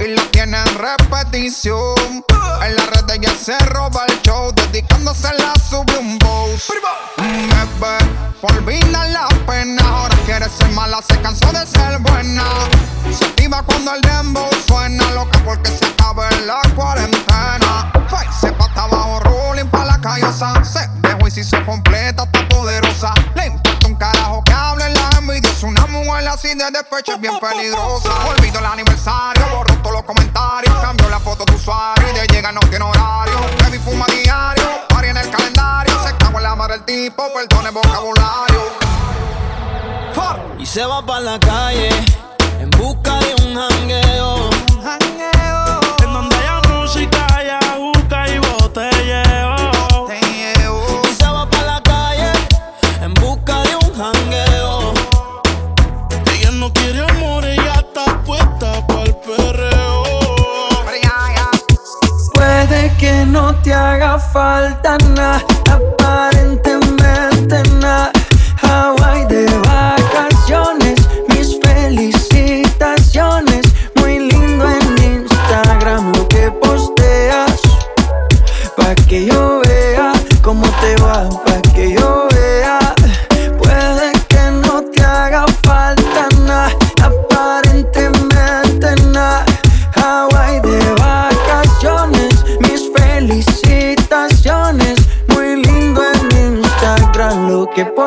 [0.01, 2.25] y la tiene en repetición.
[2.63, 6.73] En la red ella se roba el show, dedicándose la sube un boss.
[7.17, 7.99] Bebé,
[8.43, 12.45] olvida la pena, ahora quiere ser mala, se cansó de ser buena.
[13.17, 17.93] Se activa cuando el dembow suena, loca porque se acaba en la cuarentena.
[18.11, 20.65] Ay, se pata abajo, rolling pa' la callosa.
[20.65, 23.13] Se dejó y se hizo completa, está poderosa.
[23.35, 23.47] Le
[24.03, 25.67] carajo que hablen la envidiosa.
[25.67, 28.11] Una mujer así de despecho es bien peligrosa.
[28.27, 30.75] Olvido el aniversario, borró todos los comentarios.
[30.81, 33.37] Cambió la foto de usuario y de llega no tiene horario.
[33.61, 35.95] Baby fuma diario, party en el calendario.
[36.05, 38.63] Se cago en la madre del tipo, perdone vocabulario.
[40.59, 41.91] Y se va para la calle
[42.61, 44.51] en busca de un jangueo.
[63.03, 65.45] Que no te haga falta nada,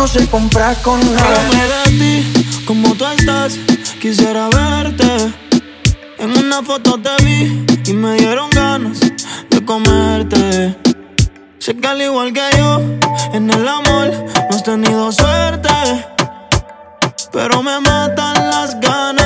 [0.00, 1.42] no se compra con nada.
[1.84, 3.58] de ti, como tú estás,
[4.00, 5.04] quisiera verte.
[6.18, 8.98] En una foto te vi y me dieron ganas
[9.50, 10.74] de comerte.
[11.58, 12.80] Sé que al igual que yo,
[13.34, 14.10] en el amor
[14.50, 15.68] no has tenido suerte.
[17.30, 19.19] Pero me matan las ganas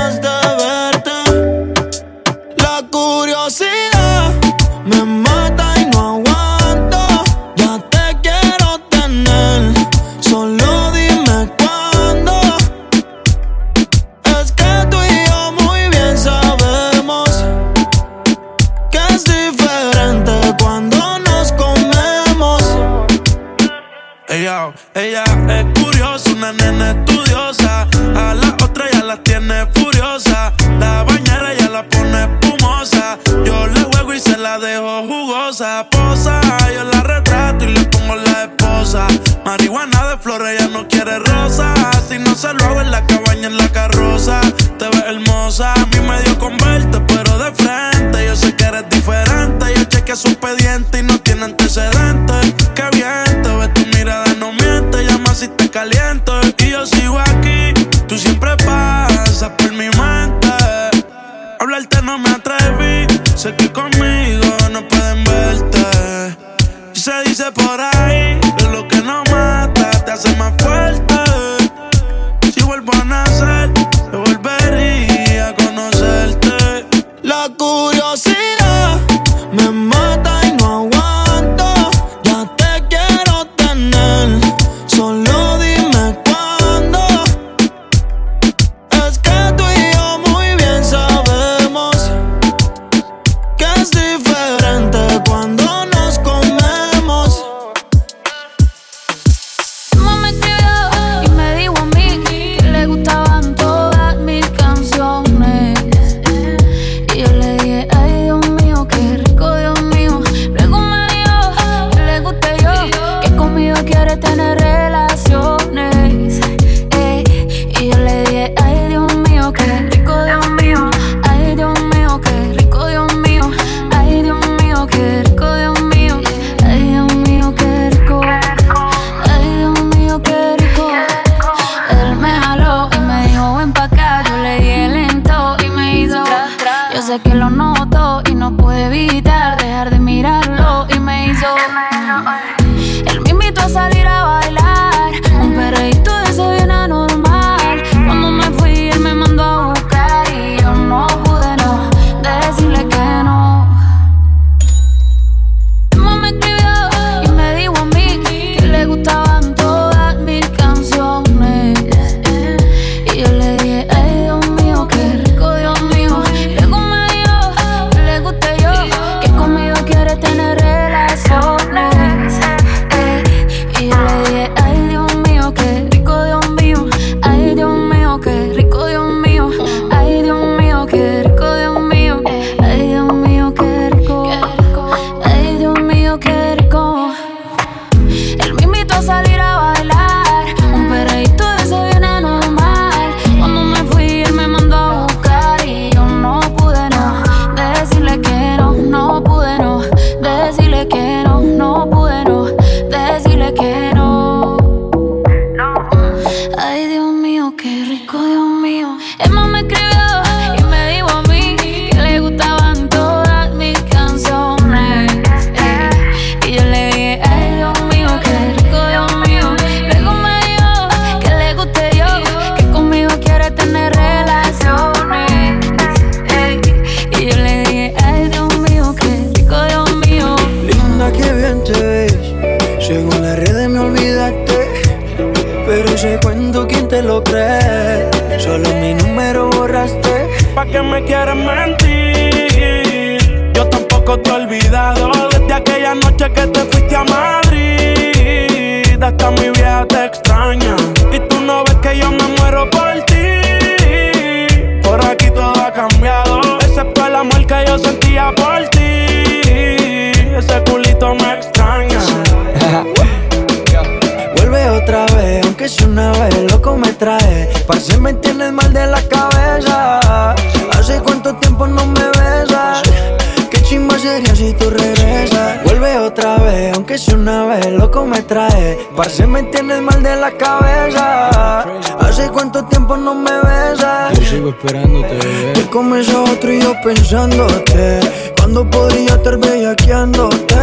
[278.97, 281.62] Parce, me tienes mal de la cabeza.
[281.99, 284.16] Hace cuánto tiempo no me besas.
[284.19, 285.53] Yo sigo esperándote, bebé.
[285.55, 287.99] Te comes a otro y yo pensándote.
[288.37, 290.55] Cuando podría estar bellaqueándote.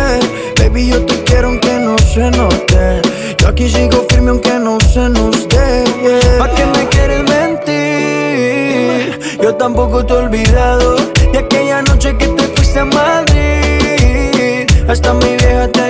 [0.57, 3.01] Baby, yo te quiero aunque no se note.
[3.37, 5.83] Yo aquí sigo firme aunque no se nos dé.
[6.01, 6.37] yeah.
[6.39, 9.19] ¿Pa' qué me quieres mentir?
[9.41, 10.95] Yo tampoco te he olvidado
[11.33, 14.67] de aquella noche que te fuiste a Madrid.
[14.87, 15.80] Hasta mi vieja te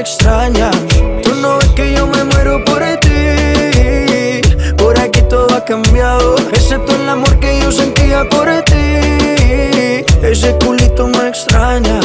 [5.73, 10.03] excepto el amor que yo sentía por ti.
[10.21, 12.01] Ese culito me extraña.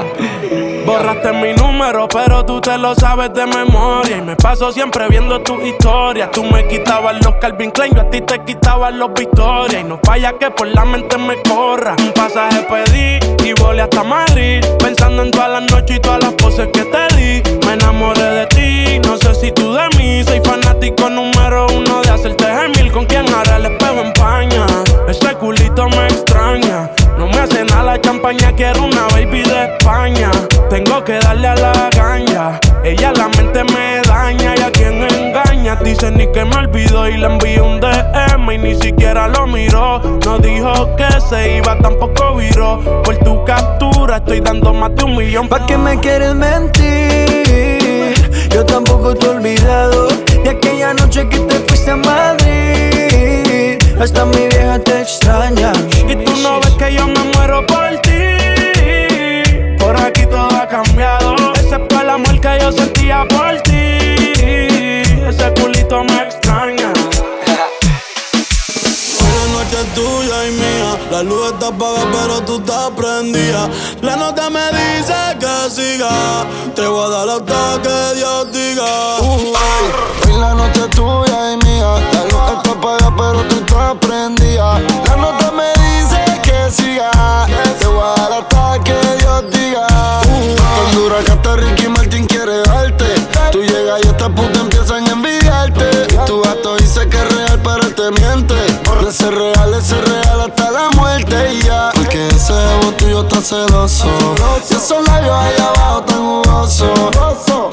[0.86, 1.75] Borraste mi número,
[2.10, 4.16] pero tú te lo sabes de memoria.
[4.16, 6.30] Y me paso siempre viendo tus historias.
[6.30, 9.80] Tú me quitabas los Calvin Klein, yo a ti te quitabas los Victoria.
[9.80, 11.94] Y no falla que por la mente me corra.
[11.98, 14.64] Un pasaje pedí y volé hasta Madrid.
[14.78, 17.42] Pensando en todas las noches y todas las poses que te di.
[17.66, 20.24] Me enamoré de ti, no sé si tú de mí.
[20.24, 22.90] Soy fanático número uno de hacerte gemil.
[22.90, 24.66] Con quien hará el espejo en paña.
[25.08, 26.90] Ese culito me extraña.
[27.18, 30.30] No me hace nada la champaña, quiero una baby de España.
[30.68, 31.65] Tengo que darle a la
[31.96, 32.60] ganja.
[32.84, 35.76] Ella la mente me daña y a quien engaña.
[35.76, 40.00] Dice ni que me olvidó y le envié un DM y ni siquiera lo miró.
[40.24, 42.80] No dijo que se iba, tampoco viró.
[43.02, 45.48] Por tu captura estoy dando más de un millón.
[45.48, 48.14] ¿Pa' qué me quieres mentir?
[48.50, 50.08] Yo tampoco te he olvidado
[50.42, 53.78] de aquella noche que te fuiste a Madrid.
[54.00, 55.72] Hasta mi vieja te extraña.
[56.08, 59.76] Y tú no ves que yo me muero por ti.
[59.78, 61.25] Por aquí todo ha cambiado,
[62.66, 63.98] yo sentía por ti.
[65.28, 66.92] Ese culito me extraña.
[69.20, 70.90] Hoy la noche es tuya y mía.
[71.12, 73.68] La luz está apagada, pero tú estás prendida.
[74.02, 76.10] La nota me dice que siga.
[76.74, 78.90] Te voy a dar hasta que Dios diga.
[79.20, 79.52] Hoy
[80.40, 81.90] la noche es tuya y mía.
[82.14, 84.80] La luz está apagada, pero tú estás prendida.
[85.06, 87.46] La nota me dice que siga.
[87.78, 89.95] Te voy a dar hasta que Dios diga.
[90.26, 93.06] Tan dura que hasta Ricky Martin quiere darte.
[93.52, 95.90] Tú llegas y estas putas empiezan a envidiarte.
[96.10, 98.54] Y tu gato dice que es real, pero te miente.
[99.04, 101.90] De ser real, es ser real hasta la muerte y ya.
[101.94, 104.08] Porque ese ego tuyo está celoso.
[104.70, 106.90] Y esos labios allá abajo tan jugosos.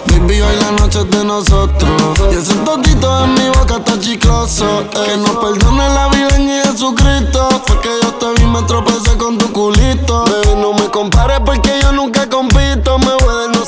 [0.08, 2.20] Baby, hoy la noche es de nosotros.
[2.32, 4.86] Y ese totito en mi boca está chicloso.
[4.92, 5.63] Que nos perdone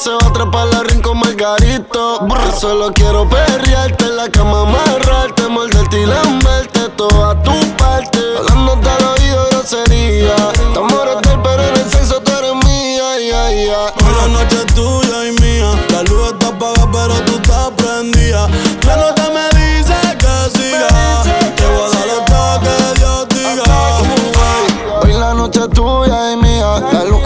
[0.05, 2.27] se va a atrapar la rin con Margarito.
[2.27, 8.19] Yo solo quiero perrearte en la cama, amarrarte, morderte y lamberte toda tu parte.
[8.37, 10.35] Hablándote al oído grosería.
[10.53, 11.04] Estamos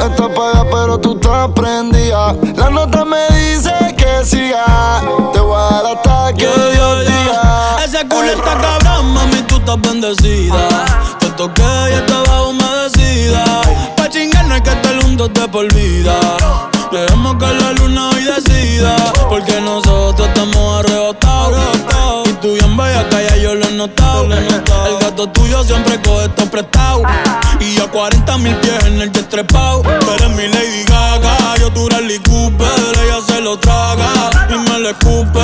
[0.09, 2.35] está apagada, pero tú estás prendida.
[2.55, 5.01] La nota me dice que siga.
[5.33, 7.77] Te voy a dar hasta que Dios diga.
[7.83, 10.85] Ese culo está cabrón, mami, tú estás bendecida.
[11.19, 13.43] Te toqué y estaba humedecida.
[13.95, 16.15] Pa' chingar no hay que estar juntos de por vida.
[16.91, 18.95] Dejemos que la luna hoy decida.
[19.29, 22.28] Porque nosotros estamos arrebatados.
[22.41, 24.23] Tú bien bella que ya yo lo he notado.
[24.33, 27.01] El gato tuyo siempre coge esto prestado.
[27.59, 29.81] Y yo 40 mil pies en el jet trepao.
[29.81, 31.57] Tú eres mi Lady Gaga.
[31.59, 32.67] Yo tu Rally Cooper.
[33.03, 35.41] Ella se lo traga y me lo escupe.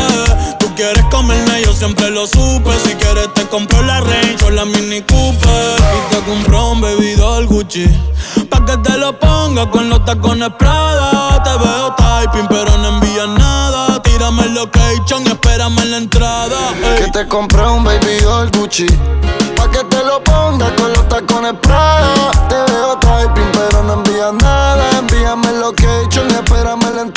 [0.60, 2.72] Tú quieres comerme, yo siempre lo supe.
[2.86, 5.76] Si quieres te compro la Range o la Mini Cooper.
[5.80, 7.88] Y te compro un bebidor Gucci.
[8.50, 11.44] Pa' que te lo ponga con los tacones Prada.
[11.44, 13.95] Te veo typing, pero no envías nada.
[14.16, 16.56] Tírame el location espérame en la entrada.
[16.98, 18.88] Que te compré un baby doll Gucci.
[19.58, 22.32] Pa' que te lo pongas con los tacones Prada.
[22.48, 24.90] Te veo typing, pero no envías nada.
[25.00, 27.15] Envíame el location espérame en la entrada.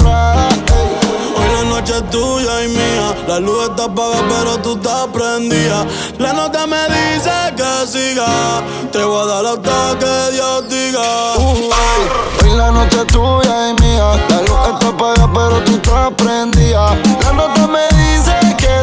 [1.88, 3.14] Noche es tuya y mía.
[3.26, 5.86] La luz está apagada, pero tú estás prendida.
[6.18, 8.62] La nota me dice que siga.
[8.92, 11.34] Te voy a dar hasta que Dios diga.
[11.36, 14.26] Hoy la noche es tuya y mía.
[14.28, 16.96] La luz está apagada, pero tú estás prendida.
[17.22, 17.87] La nota me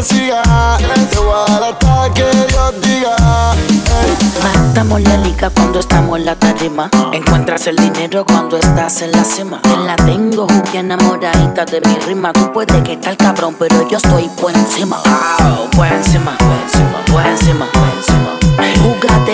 [0.05, 0.77] siga.
[1.09, 3.15] Te voy a dar hasta que Dios diga.
[3.55, 4.25] ey.
[4.43, 6.89] Matamos la liga cuando estamos en la tarima.
[7.11, 9.61] Encuentras el dinero cuando estás en la cima.
[9.61, 12.31] Te la tengo jugué enamoradita de mi rima.
[12.33, 14.97] Tú puedes que estar cabrón, pero yo estoy por encima.
[15.05, 18.35] Oh, por encima, por encima, por encima, por encima.
[18.83, 19.25] Who got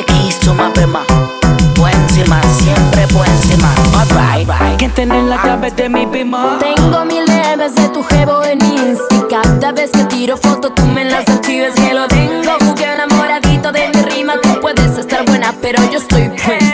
[2.22, 3.74] encima, siempre por encima.
[3.98, 4.78] Alright, right.
[4.78, 6.60] que tener la clave de mi bima.
[6.60, 9.16] Tengo mil DMs de tu jevo en Insta.
[9.16, 12.52] Y cada vez que tiro foto, tú me las escribes que lo tengo.
[12.60, 14.34] Jugué enamoradito de mi rima.
[14.42, 16.71] Tú puedes estar buena, pero yo estoy buena.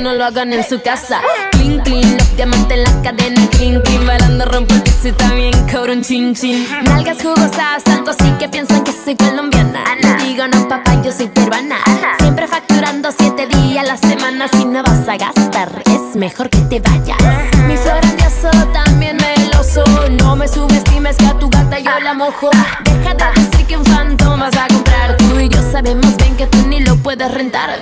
[0.00, 1.20] no lo hagan en su casa.
[1.52, 4.06] Clean, clean, los diamantes, las cadenas, clean, clean.
[4.06, 6.66] Bailando rompo el piso y también cobro un chin, chin.
[6.84, 9.84] Nalgas jugosas, tanto así que piensan que soy colombiana.
[10.02, 11.76] No digo no, papá, yo soy peruana.
[12.18, 14.48] Siempre facturando siete días a la semana.
[14.48, 17.18] Si no vas a gastar, es mejor que te vayas.
[17.66, 19.84] Mi flow grandioso, también meloso.
[20.22, 22.50] No me subestimes que a tu gata yo la mojo.
[22.84, 25.16] Deja de decir que un fandom vas a comprar.
[25.18, 27.78] Tú y yo sabemos bien que tú ni lo puedes rentar.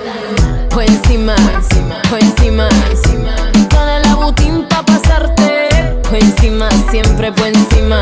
[0.79, 1.35] Por encima,
[2.09, 3.35] por encima, encima.
[4.05, 5.69] La butín pa' pasarte.
[6.05, 8.01] Por encima, siempre por encima.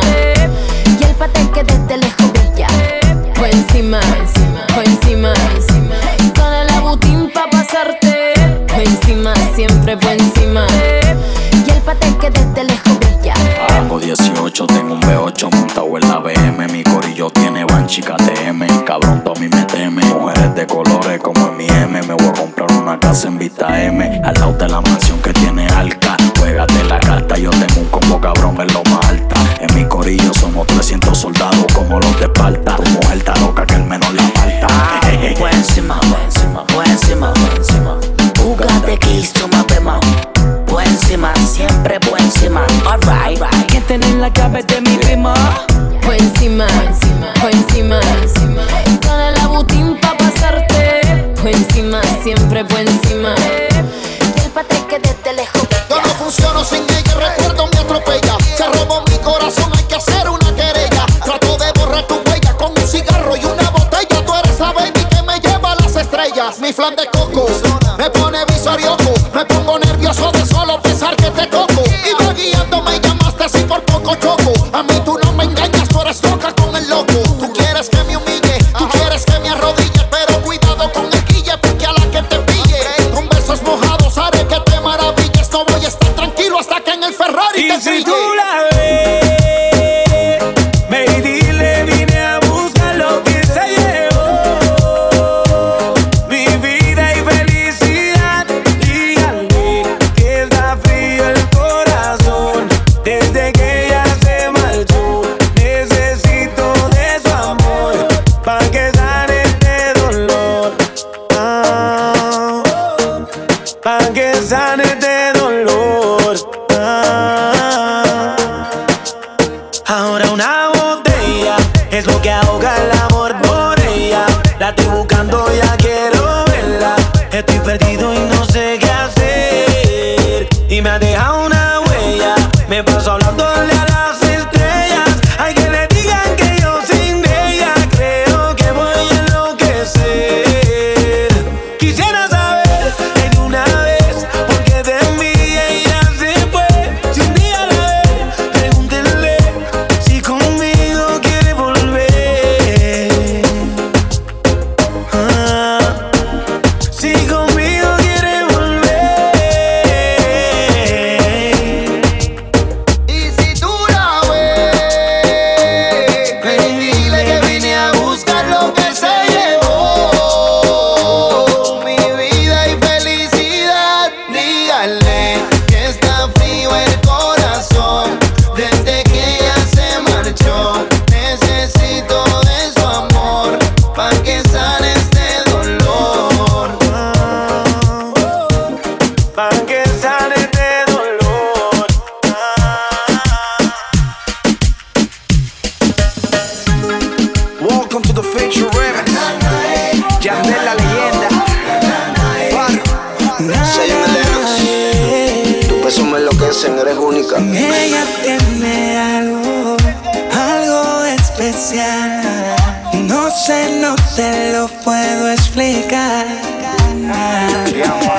[214.14, 216.27] te lo puedo explicar.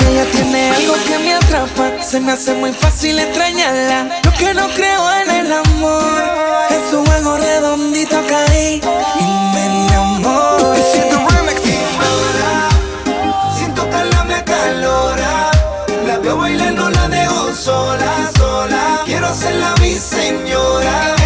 [0.09, 4.21] Ella tiene algo que me atrapa, se me hace muy fácil extrañarla.
[4.23, 6.23] Yo que no creo en el amor,
[6.69, 8.81] es un juego redondito caí
[9.19, 9.23] y
[9.53, 10.81] me enamoré.
[10.91, 11.61] Siento remix,
[13.57, 15.51] siento que la me calora.
[16.05, 19.01] La veo bailando, la dejo sola, sola.
[19.05, 21.16] Quiero ser la mi señora.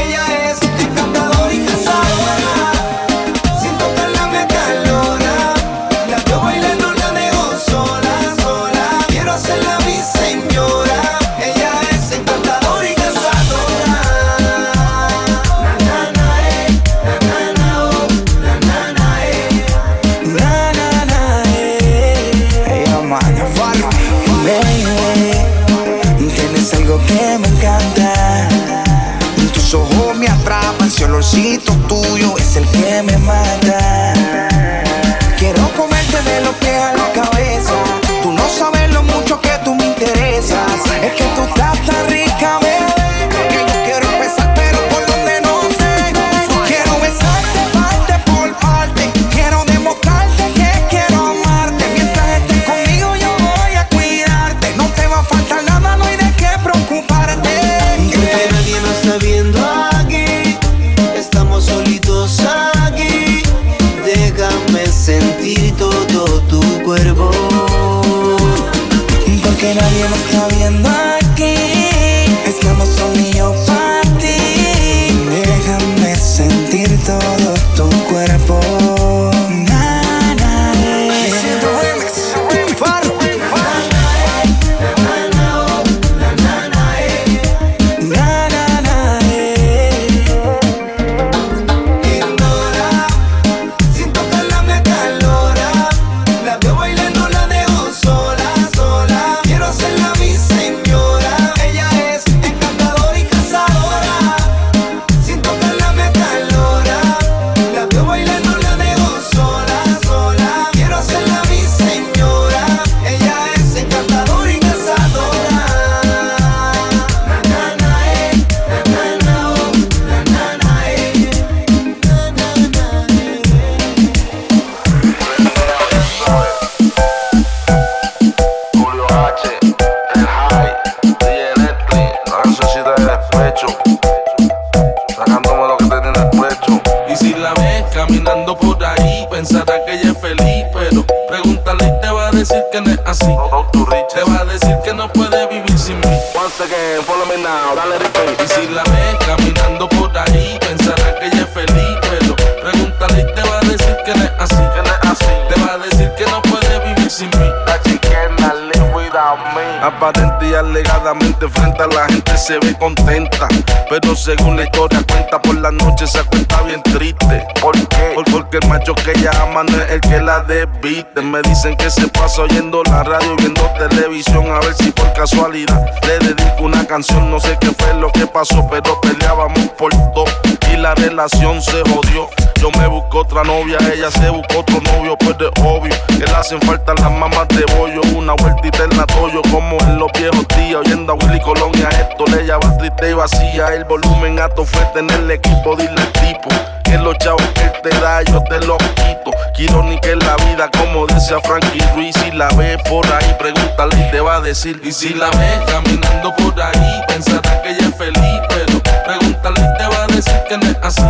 [160.43, 163.47] Y alegadamente frente a la gente se ve contenta.
[163.89, 167.45] Pero según la historia cuenta por la noche se cuenta bien triste.
[167.61, 168.15] ¿Por qué?
[168.31, 171.22] porque el macho que ella ama no es el que la debite.
[171.22, 174.49] Me dicen que se pasa oyendo la radio, viendo televisión.
[174.51, 177.30] A ver si por casualidad le dedico una canción.
[177.30, 180.26] No sé qué fue lo que pasó, pero peleábamos por todo.
[180.73, 182.30] Y la relación se jodió.
[182.61, 186.35] Yo me busco otra novia, ella se buscó otro novio, pues de obvio que le
[186.35, 187.90] hacen falta las mamás de bollo.
[188.32, 191.82] Una vueltita en la toyo, como en los viejos días, oyendo a Willy Colón y
[191.82, 193.68] a esto le llama triste y vacía.
[193.74, 196.49] El volumen alto fue tener el equipo, dile al tipo
[196.86, 199.32] que los chavos que él te da, yo te los quito.
[199.53, 203.98] Quiero ni que la vida, como decía Frankie Ruiz, si la ves por ahí, pregúntale
[203.99, 204.80] y te va a decir.
[204.82, 208.41] Y si la ves caminando por ahí, pensará que ella es feliz.
[208.48, 211.03] Pero pregúntale y te va a decir que no es así.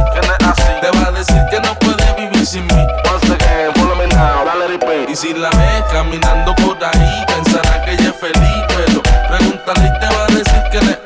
[0.82, 2.88] Te va a decir que no puede vivir sin mí.
[3.14, 5.10] Once again, follow me now, dale repeat.
[5.10, 7.11] Y si la ves caminando por ahí,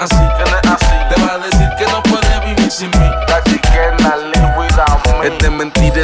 [0.09, 0.64] decir que no es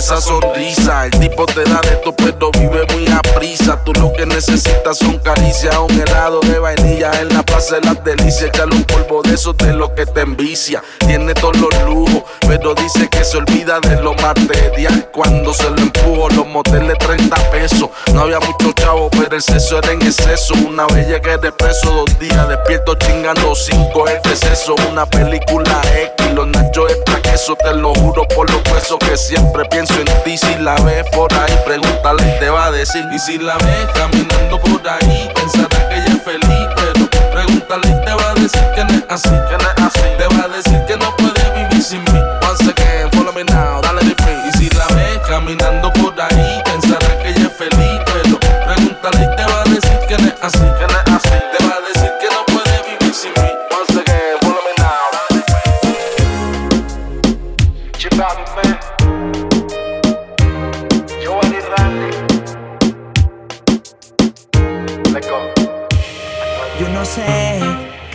[0.02, 1.06] esa sonrisa.
[1.06, 3.80] El tipo te da de todo, pero vive muy a prisa.
[3.86, 8.04] Tú lo que necesitas son caricias, un helado de vainilla en la plaza de las
[8.04, 8.50] delicias.
[8.50, 10.82] Echarle un polvo de esos de lo que te envicia.
[11.06, 15.08] Tiene todos los lujos, pero dice que se olvida de lo material.
[15.14, 17.90] Cuando se lo empujo, los moteles 30 pesos.
[18.12, 20.56] No había mucho chavo, pero el sexo era en exceso.
[20.68, 24.08] Una vez llegué de preso, dos días despierto chingando cinco.
[24.08, 25.80] El receso, una película
[26.18, 27.56] X, los nachos extra queso.
[27.56, 29.91] Te lo juro por los huesos que siempre pienso
[30.24, 30.38] ti.
[30.38, 33.06] Si la ves por ahí, pregúntale te va a decir.
[33.14, 36.68] Y si la ves caminando por ahí, pensará que ella es feliz.
[36.76, 39.30] Pero pregúntale y te va a decir que no es así.
[40.18, 41.21] Te va a decir que no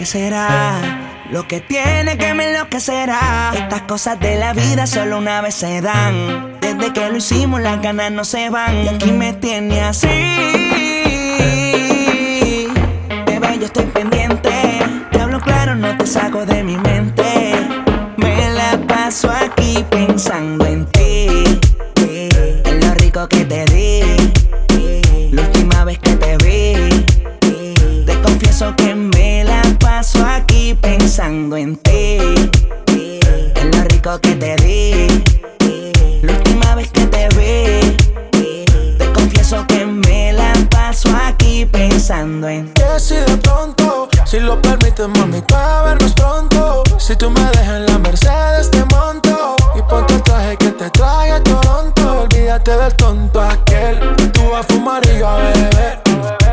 [0.07, 1.01] Será
[1.33, 3.51] Lo que tiene que me enloquecerá.
[3.57, 6.61] Estas cosas de la vida solo una vez se dan.
[6.61, 8.85] Desde que lo hicimos, las ganas no se van.
[8.85, 10.07] Y aquí me tiene así.
[13.27, 14.79] Bebé, yo estoy pendiente.
[15.11, 17.53] Te hablo claro, no te saco de mi mente.
[18.17, 20.86] Me la paso aquí pensando en ti.
[44.97, 46.83] Permites, mami, para vernos pronto.
[46.99, 49.57] Si tú me dejas en la Mercedes, te monto.
[49.75, 52.23] Y ponte el traje que te trae a Toronto.
[52.23, 53.99] Olvídate del tonto aquel.
[54.33, 56.03] Tú vas a fumar y yo a beber.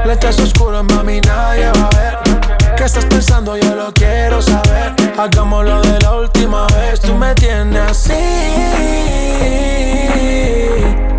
[0.06, 2.76] Lentes oscuros, mami, nadie va a ver.
[2.76, 3.56] ¿Qué estás pensando?
[3.58, 4.94] Yo lo quiero saber.
[5.18, 7.00] Hagámoslo de la última vez.
[7.00, 8.14] Tú me tienes así.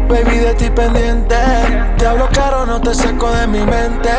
[0.08, 1.93] Baby, de ti pendiente.
[2.84, 4.10] Te saco de mi mente.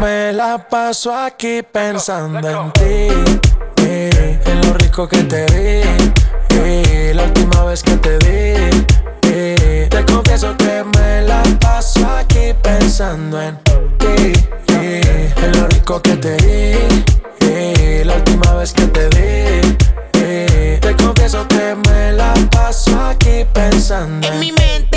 [0.00, 3.42] Me la paso aquí pensando en ti.
[3.84, 5.82] eh, en lo rico que te vi.
[6.56, 8.84] eh, la última vez que te vi.
[9.28, 13.56] eh, te confieso que me la paso aquí pensando en
[13.98, 14.32] ti.
[14.68, 17.04] eh, en lo rico que te vi.
[17.46, 19.76] eh, la última vez que te vi.
[20.14, 24.91] eh, te confieso que me la paso aquí pensando en En mi mente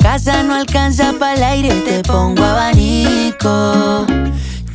[0.00, 4.06] casa no alcanza para el aire, te pongo abanico.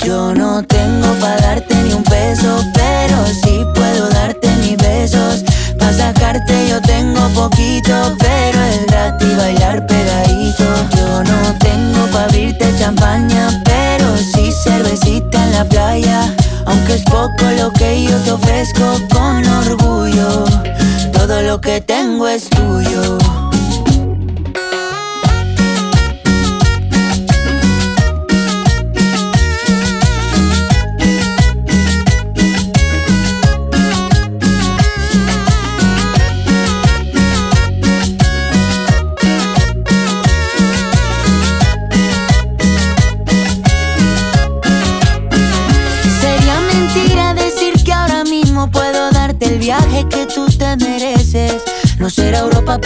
[0.03, 5.43] Yo no tengo para darte ni un peso, pero sí puedo darte mis besos.
[5.80, 10.64] Pa' sacarte yo tengo poquito, pero es gratis bailar pegadito.
[10.95, 16.35] Yo no tengo pa' abrirte champaña, pero sí cervecita en la playa.
[16.65, 20.45] Aunque es poco lo que yo te ofrezco con orgullo,
[21.14, 23.44] todo lo que tengo es tuyo.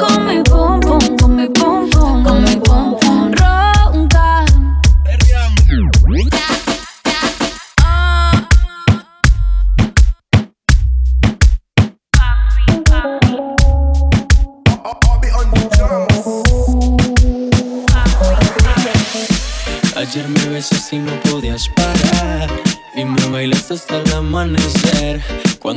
[0.00, 3.32] con mi pum pum, con mi pum pum, con mi pum pum.
[3.32, 4.44] Ronca.
[19.96, 22.48] Ayer me besas y no podías parar
[22.96, 24.79] Y me bailaste hasta el amanecer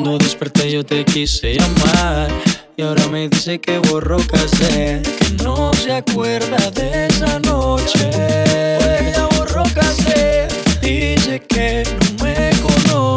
[0.03, 2.29] cuando desperté yo te quise llamar
[2.75, 8.11] y ahora me dice que borró cassette, que no se acuerda de esa noche.
[8.79, 10.51] Porque ella borró cassette,
[10.81, 11.83] dice que
[12.17, 12.52] no me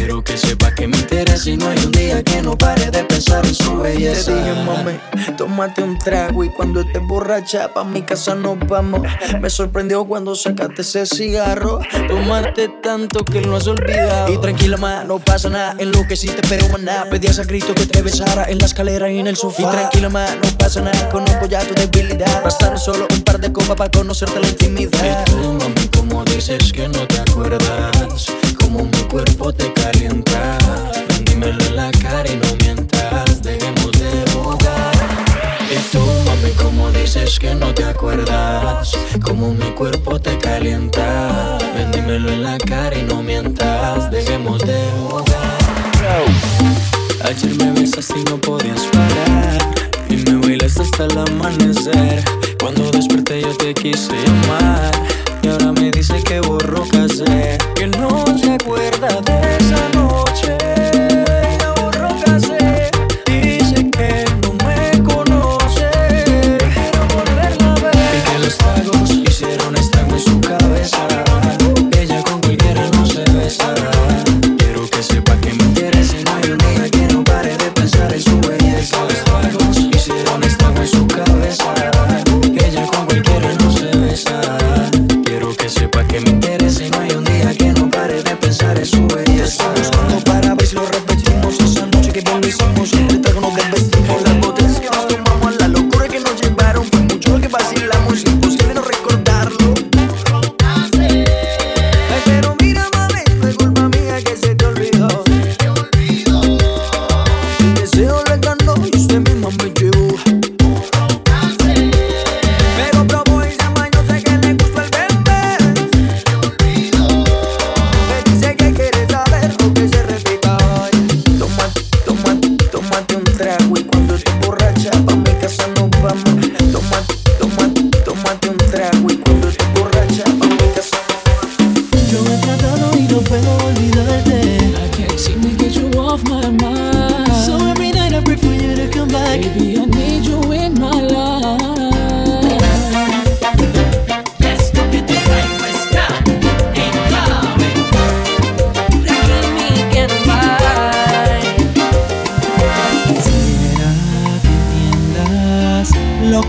[0.00, 3.04] Quiero que sepas que me interesa y no hay un día que no pare de
[3.04, 4.32] pensar en su belleza.
[4.32, 4.98] Te dije, mami,
[5.36, 9.02] tómate un trago y cuando estés borracha, pa' mi casa nos vamos.
[9.42, 11.80] Me sorprendió cuando sacaste ese cigarro.
[12.08, 14.32] Tomaste tanto que lo has olvidado.
[14.32, 15.76] Y tranquila, ma, no pasa nada.
[15.76, 17.04] En lo que sí te espero, maná.
[17.10, 19.60] Pedías a Cristo que te besara en la escalera y en el sofá.
[19.60, 21.10] Y tranquila, ma, no pasa nada.
[21.10, 22.42] Conozco ya tu debilidad.
[22.42, 25.26] Bastaron solo un par de copas para conocerte la intimidad.
[25.26, 28.32] Y tú, mami, como dices que no te acuerdas
[28.72, 30.56] como mi cuerpo te calienta.
[31.24, 33.42] Dímelo en la cara y no mientas.
[33.42, 34.94] Dejemos de jugar.
[35.68, 38.92] Y tú, mami, como dices que no te acuerdas
[39.24, 44.80] Como mi cuerpo te calienta Ven, dímelo en la cara y no mientas Dejemos de
[44.98, 45.58] jugar
[47.24, 49.58] Ayer me besaste y no podías parar
[50.08, 52.24] Y me bailaste hasta el amanecer
[52.58, 54.90] Cuando desperté yo te quise llamar
[55.42, 60.79] Y ahora me dice que borró casé Que no se acuerda de esa noche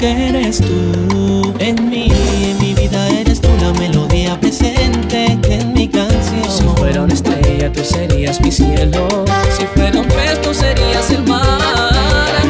[0.02, 2.08] que eres tú en mí,
[2.44, 6.44] en mi vida eres tú la melodía presente en mi canción.
[6.50, 9.08] Si fuera una estrella tú serías mi cielo,
[9.56, 11.60] si fuera un pez tú serías el mar.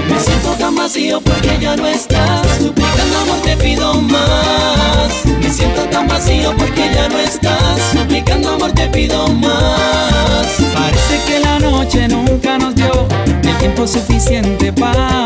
[0.08, 5.12] Me siento tan vacío porque ya no estás, suplicando amor te pido más.
[5.42, 10.48] Me siento tan vacío porque ya no estás, suplicando amor te pido más.
[10.74, 13.08] Parece que la noche nunca nos dio
[13.44, 15.21] el tiempo suficiente para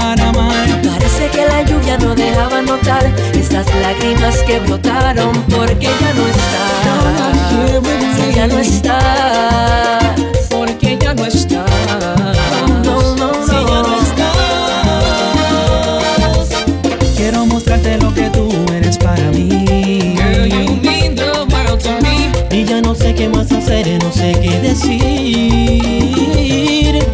[1.98, 6.86] no dejaba notar esas lágrimas que brotaron porque ya no estás.
[8.16, 10.04] Si ya no estás.
[10.50, 11.70] Porque ya no estás.
[12.84, 14.36] No, no, Si ya no estás.
[17.16, 20.16] Quiero mostrarte lo que tú eres para mí.
[20.18, 22.32] Girl, you mean the world to me.
[22.52, 25.06] Y ya no sé qué más hacer, no sé qué decir.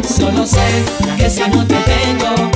[0.08, 0.84] Solo sé
[1.18, 2.52] que si no te tengo,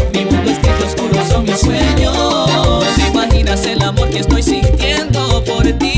[1.46, 2.50] mis sueños.
[2.96, 5.94] ¿Te imaginas el amor que estoy sintiendo por ti?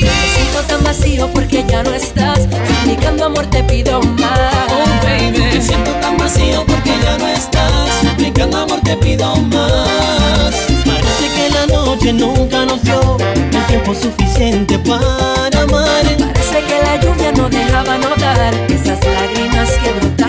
[0.00, 2.40] Me siento tan vacío porque ya no estás.
[2.80, 4.68] Suplicando amor te pido más.
[4.70, 7.72] Oh baby, me siento tan vacío porque ya no estás.
[8.02, 10.54] Suplicando amor te pido más.
[10.84, 13.16] Parece que la noche nunca nos dio
[13.52, 16.02] el tiempo suficiente para amar.
[16.02, 20.19] Parece que la lluvia no dejaba notar esas lágrimas que brotaron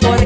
[0.00, 0.25] porque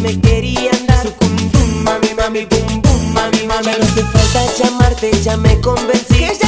[0.00, 1.02] me querían dar.
[1.02, 3.64] Su cum, mami, mami, bum, bum, mami, mami.
[3.64, 6.45] Ya no hace falta llamarte, ya me convencí.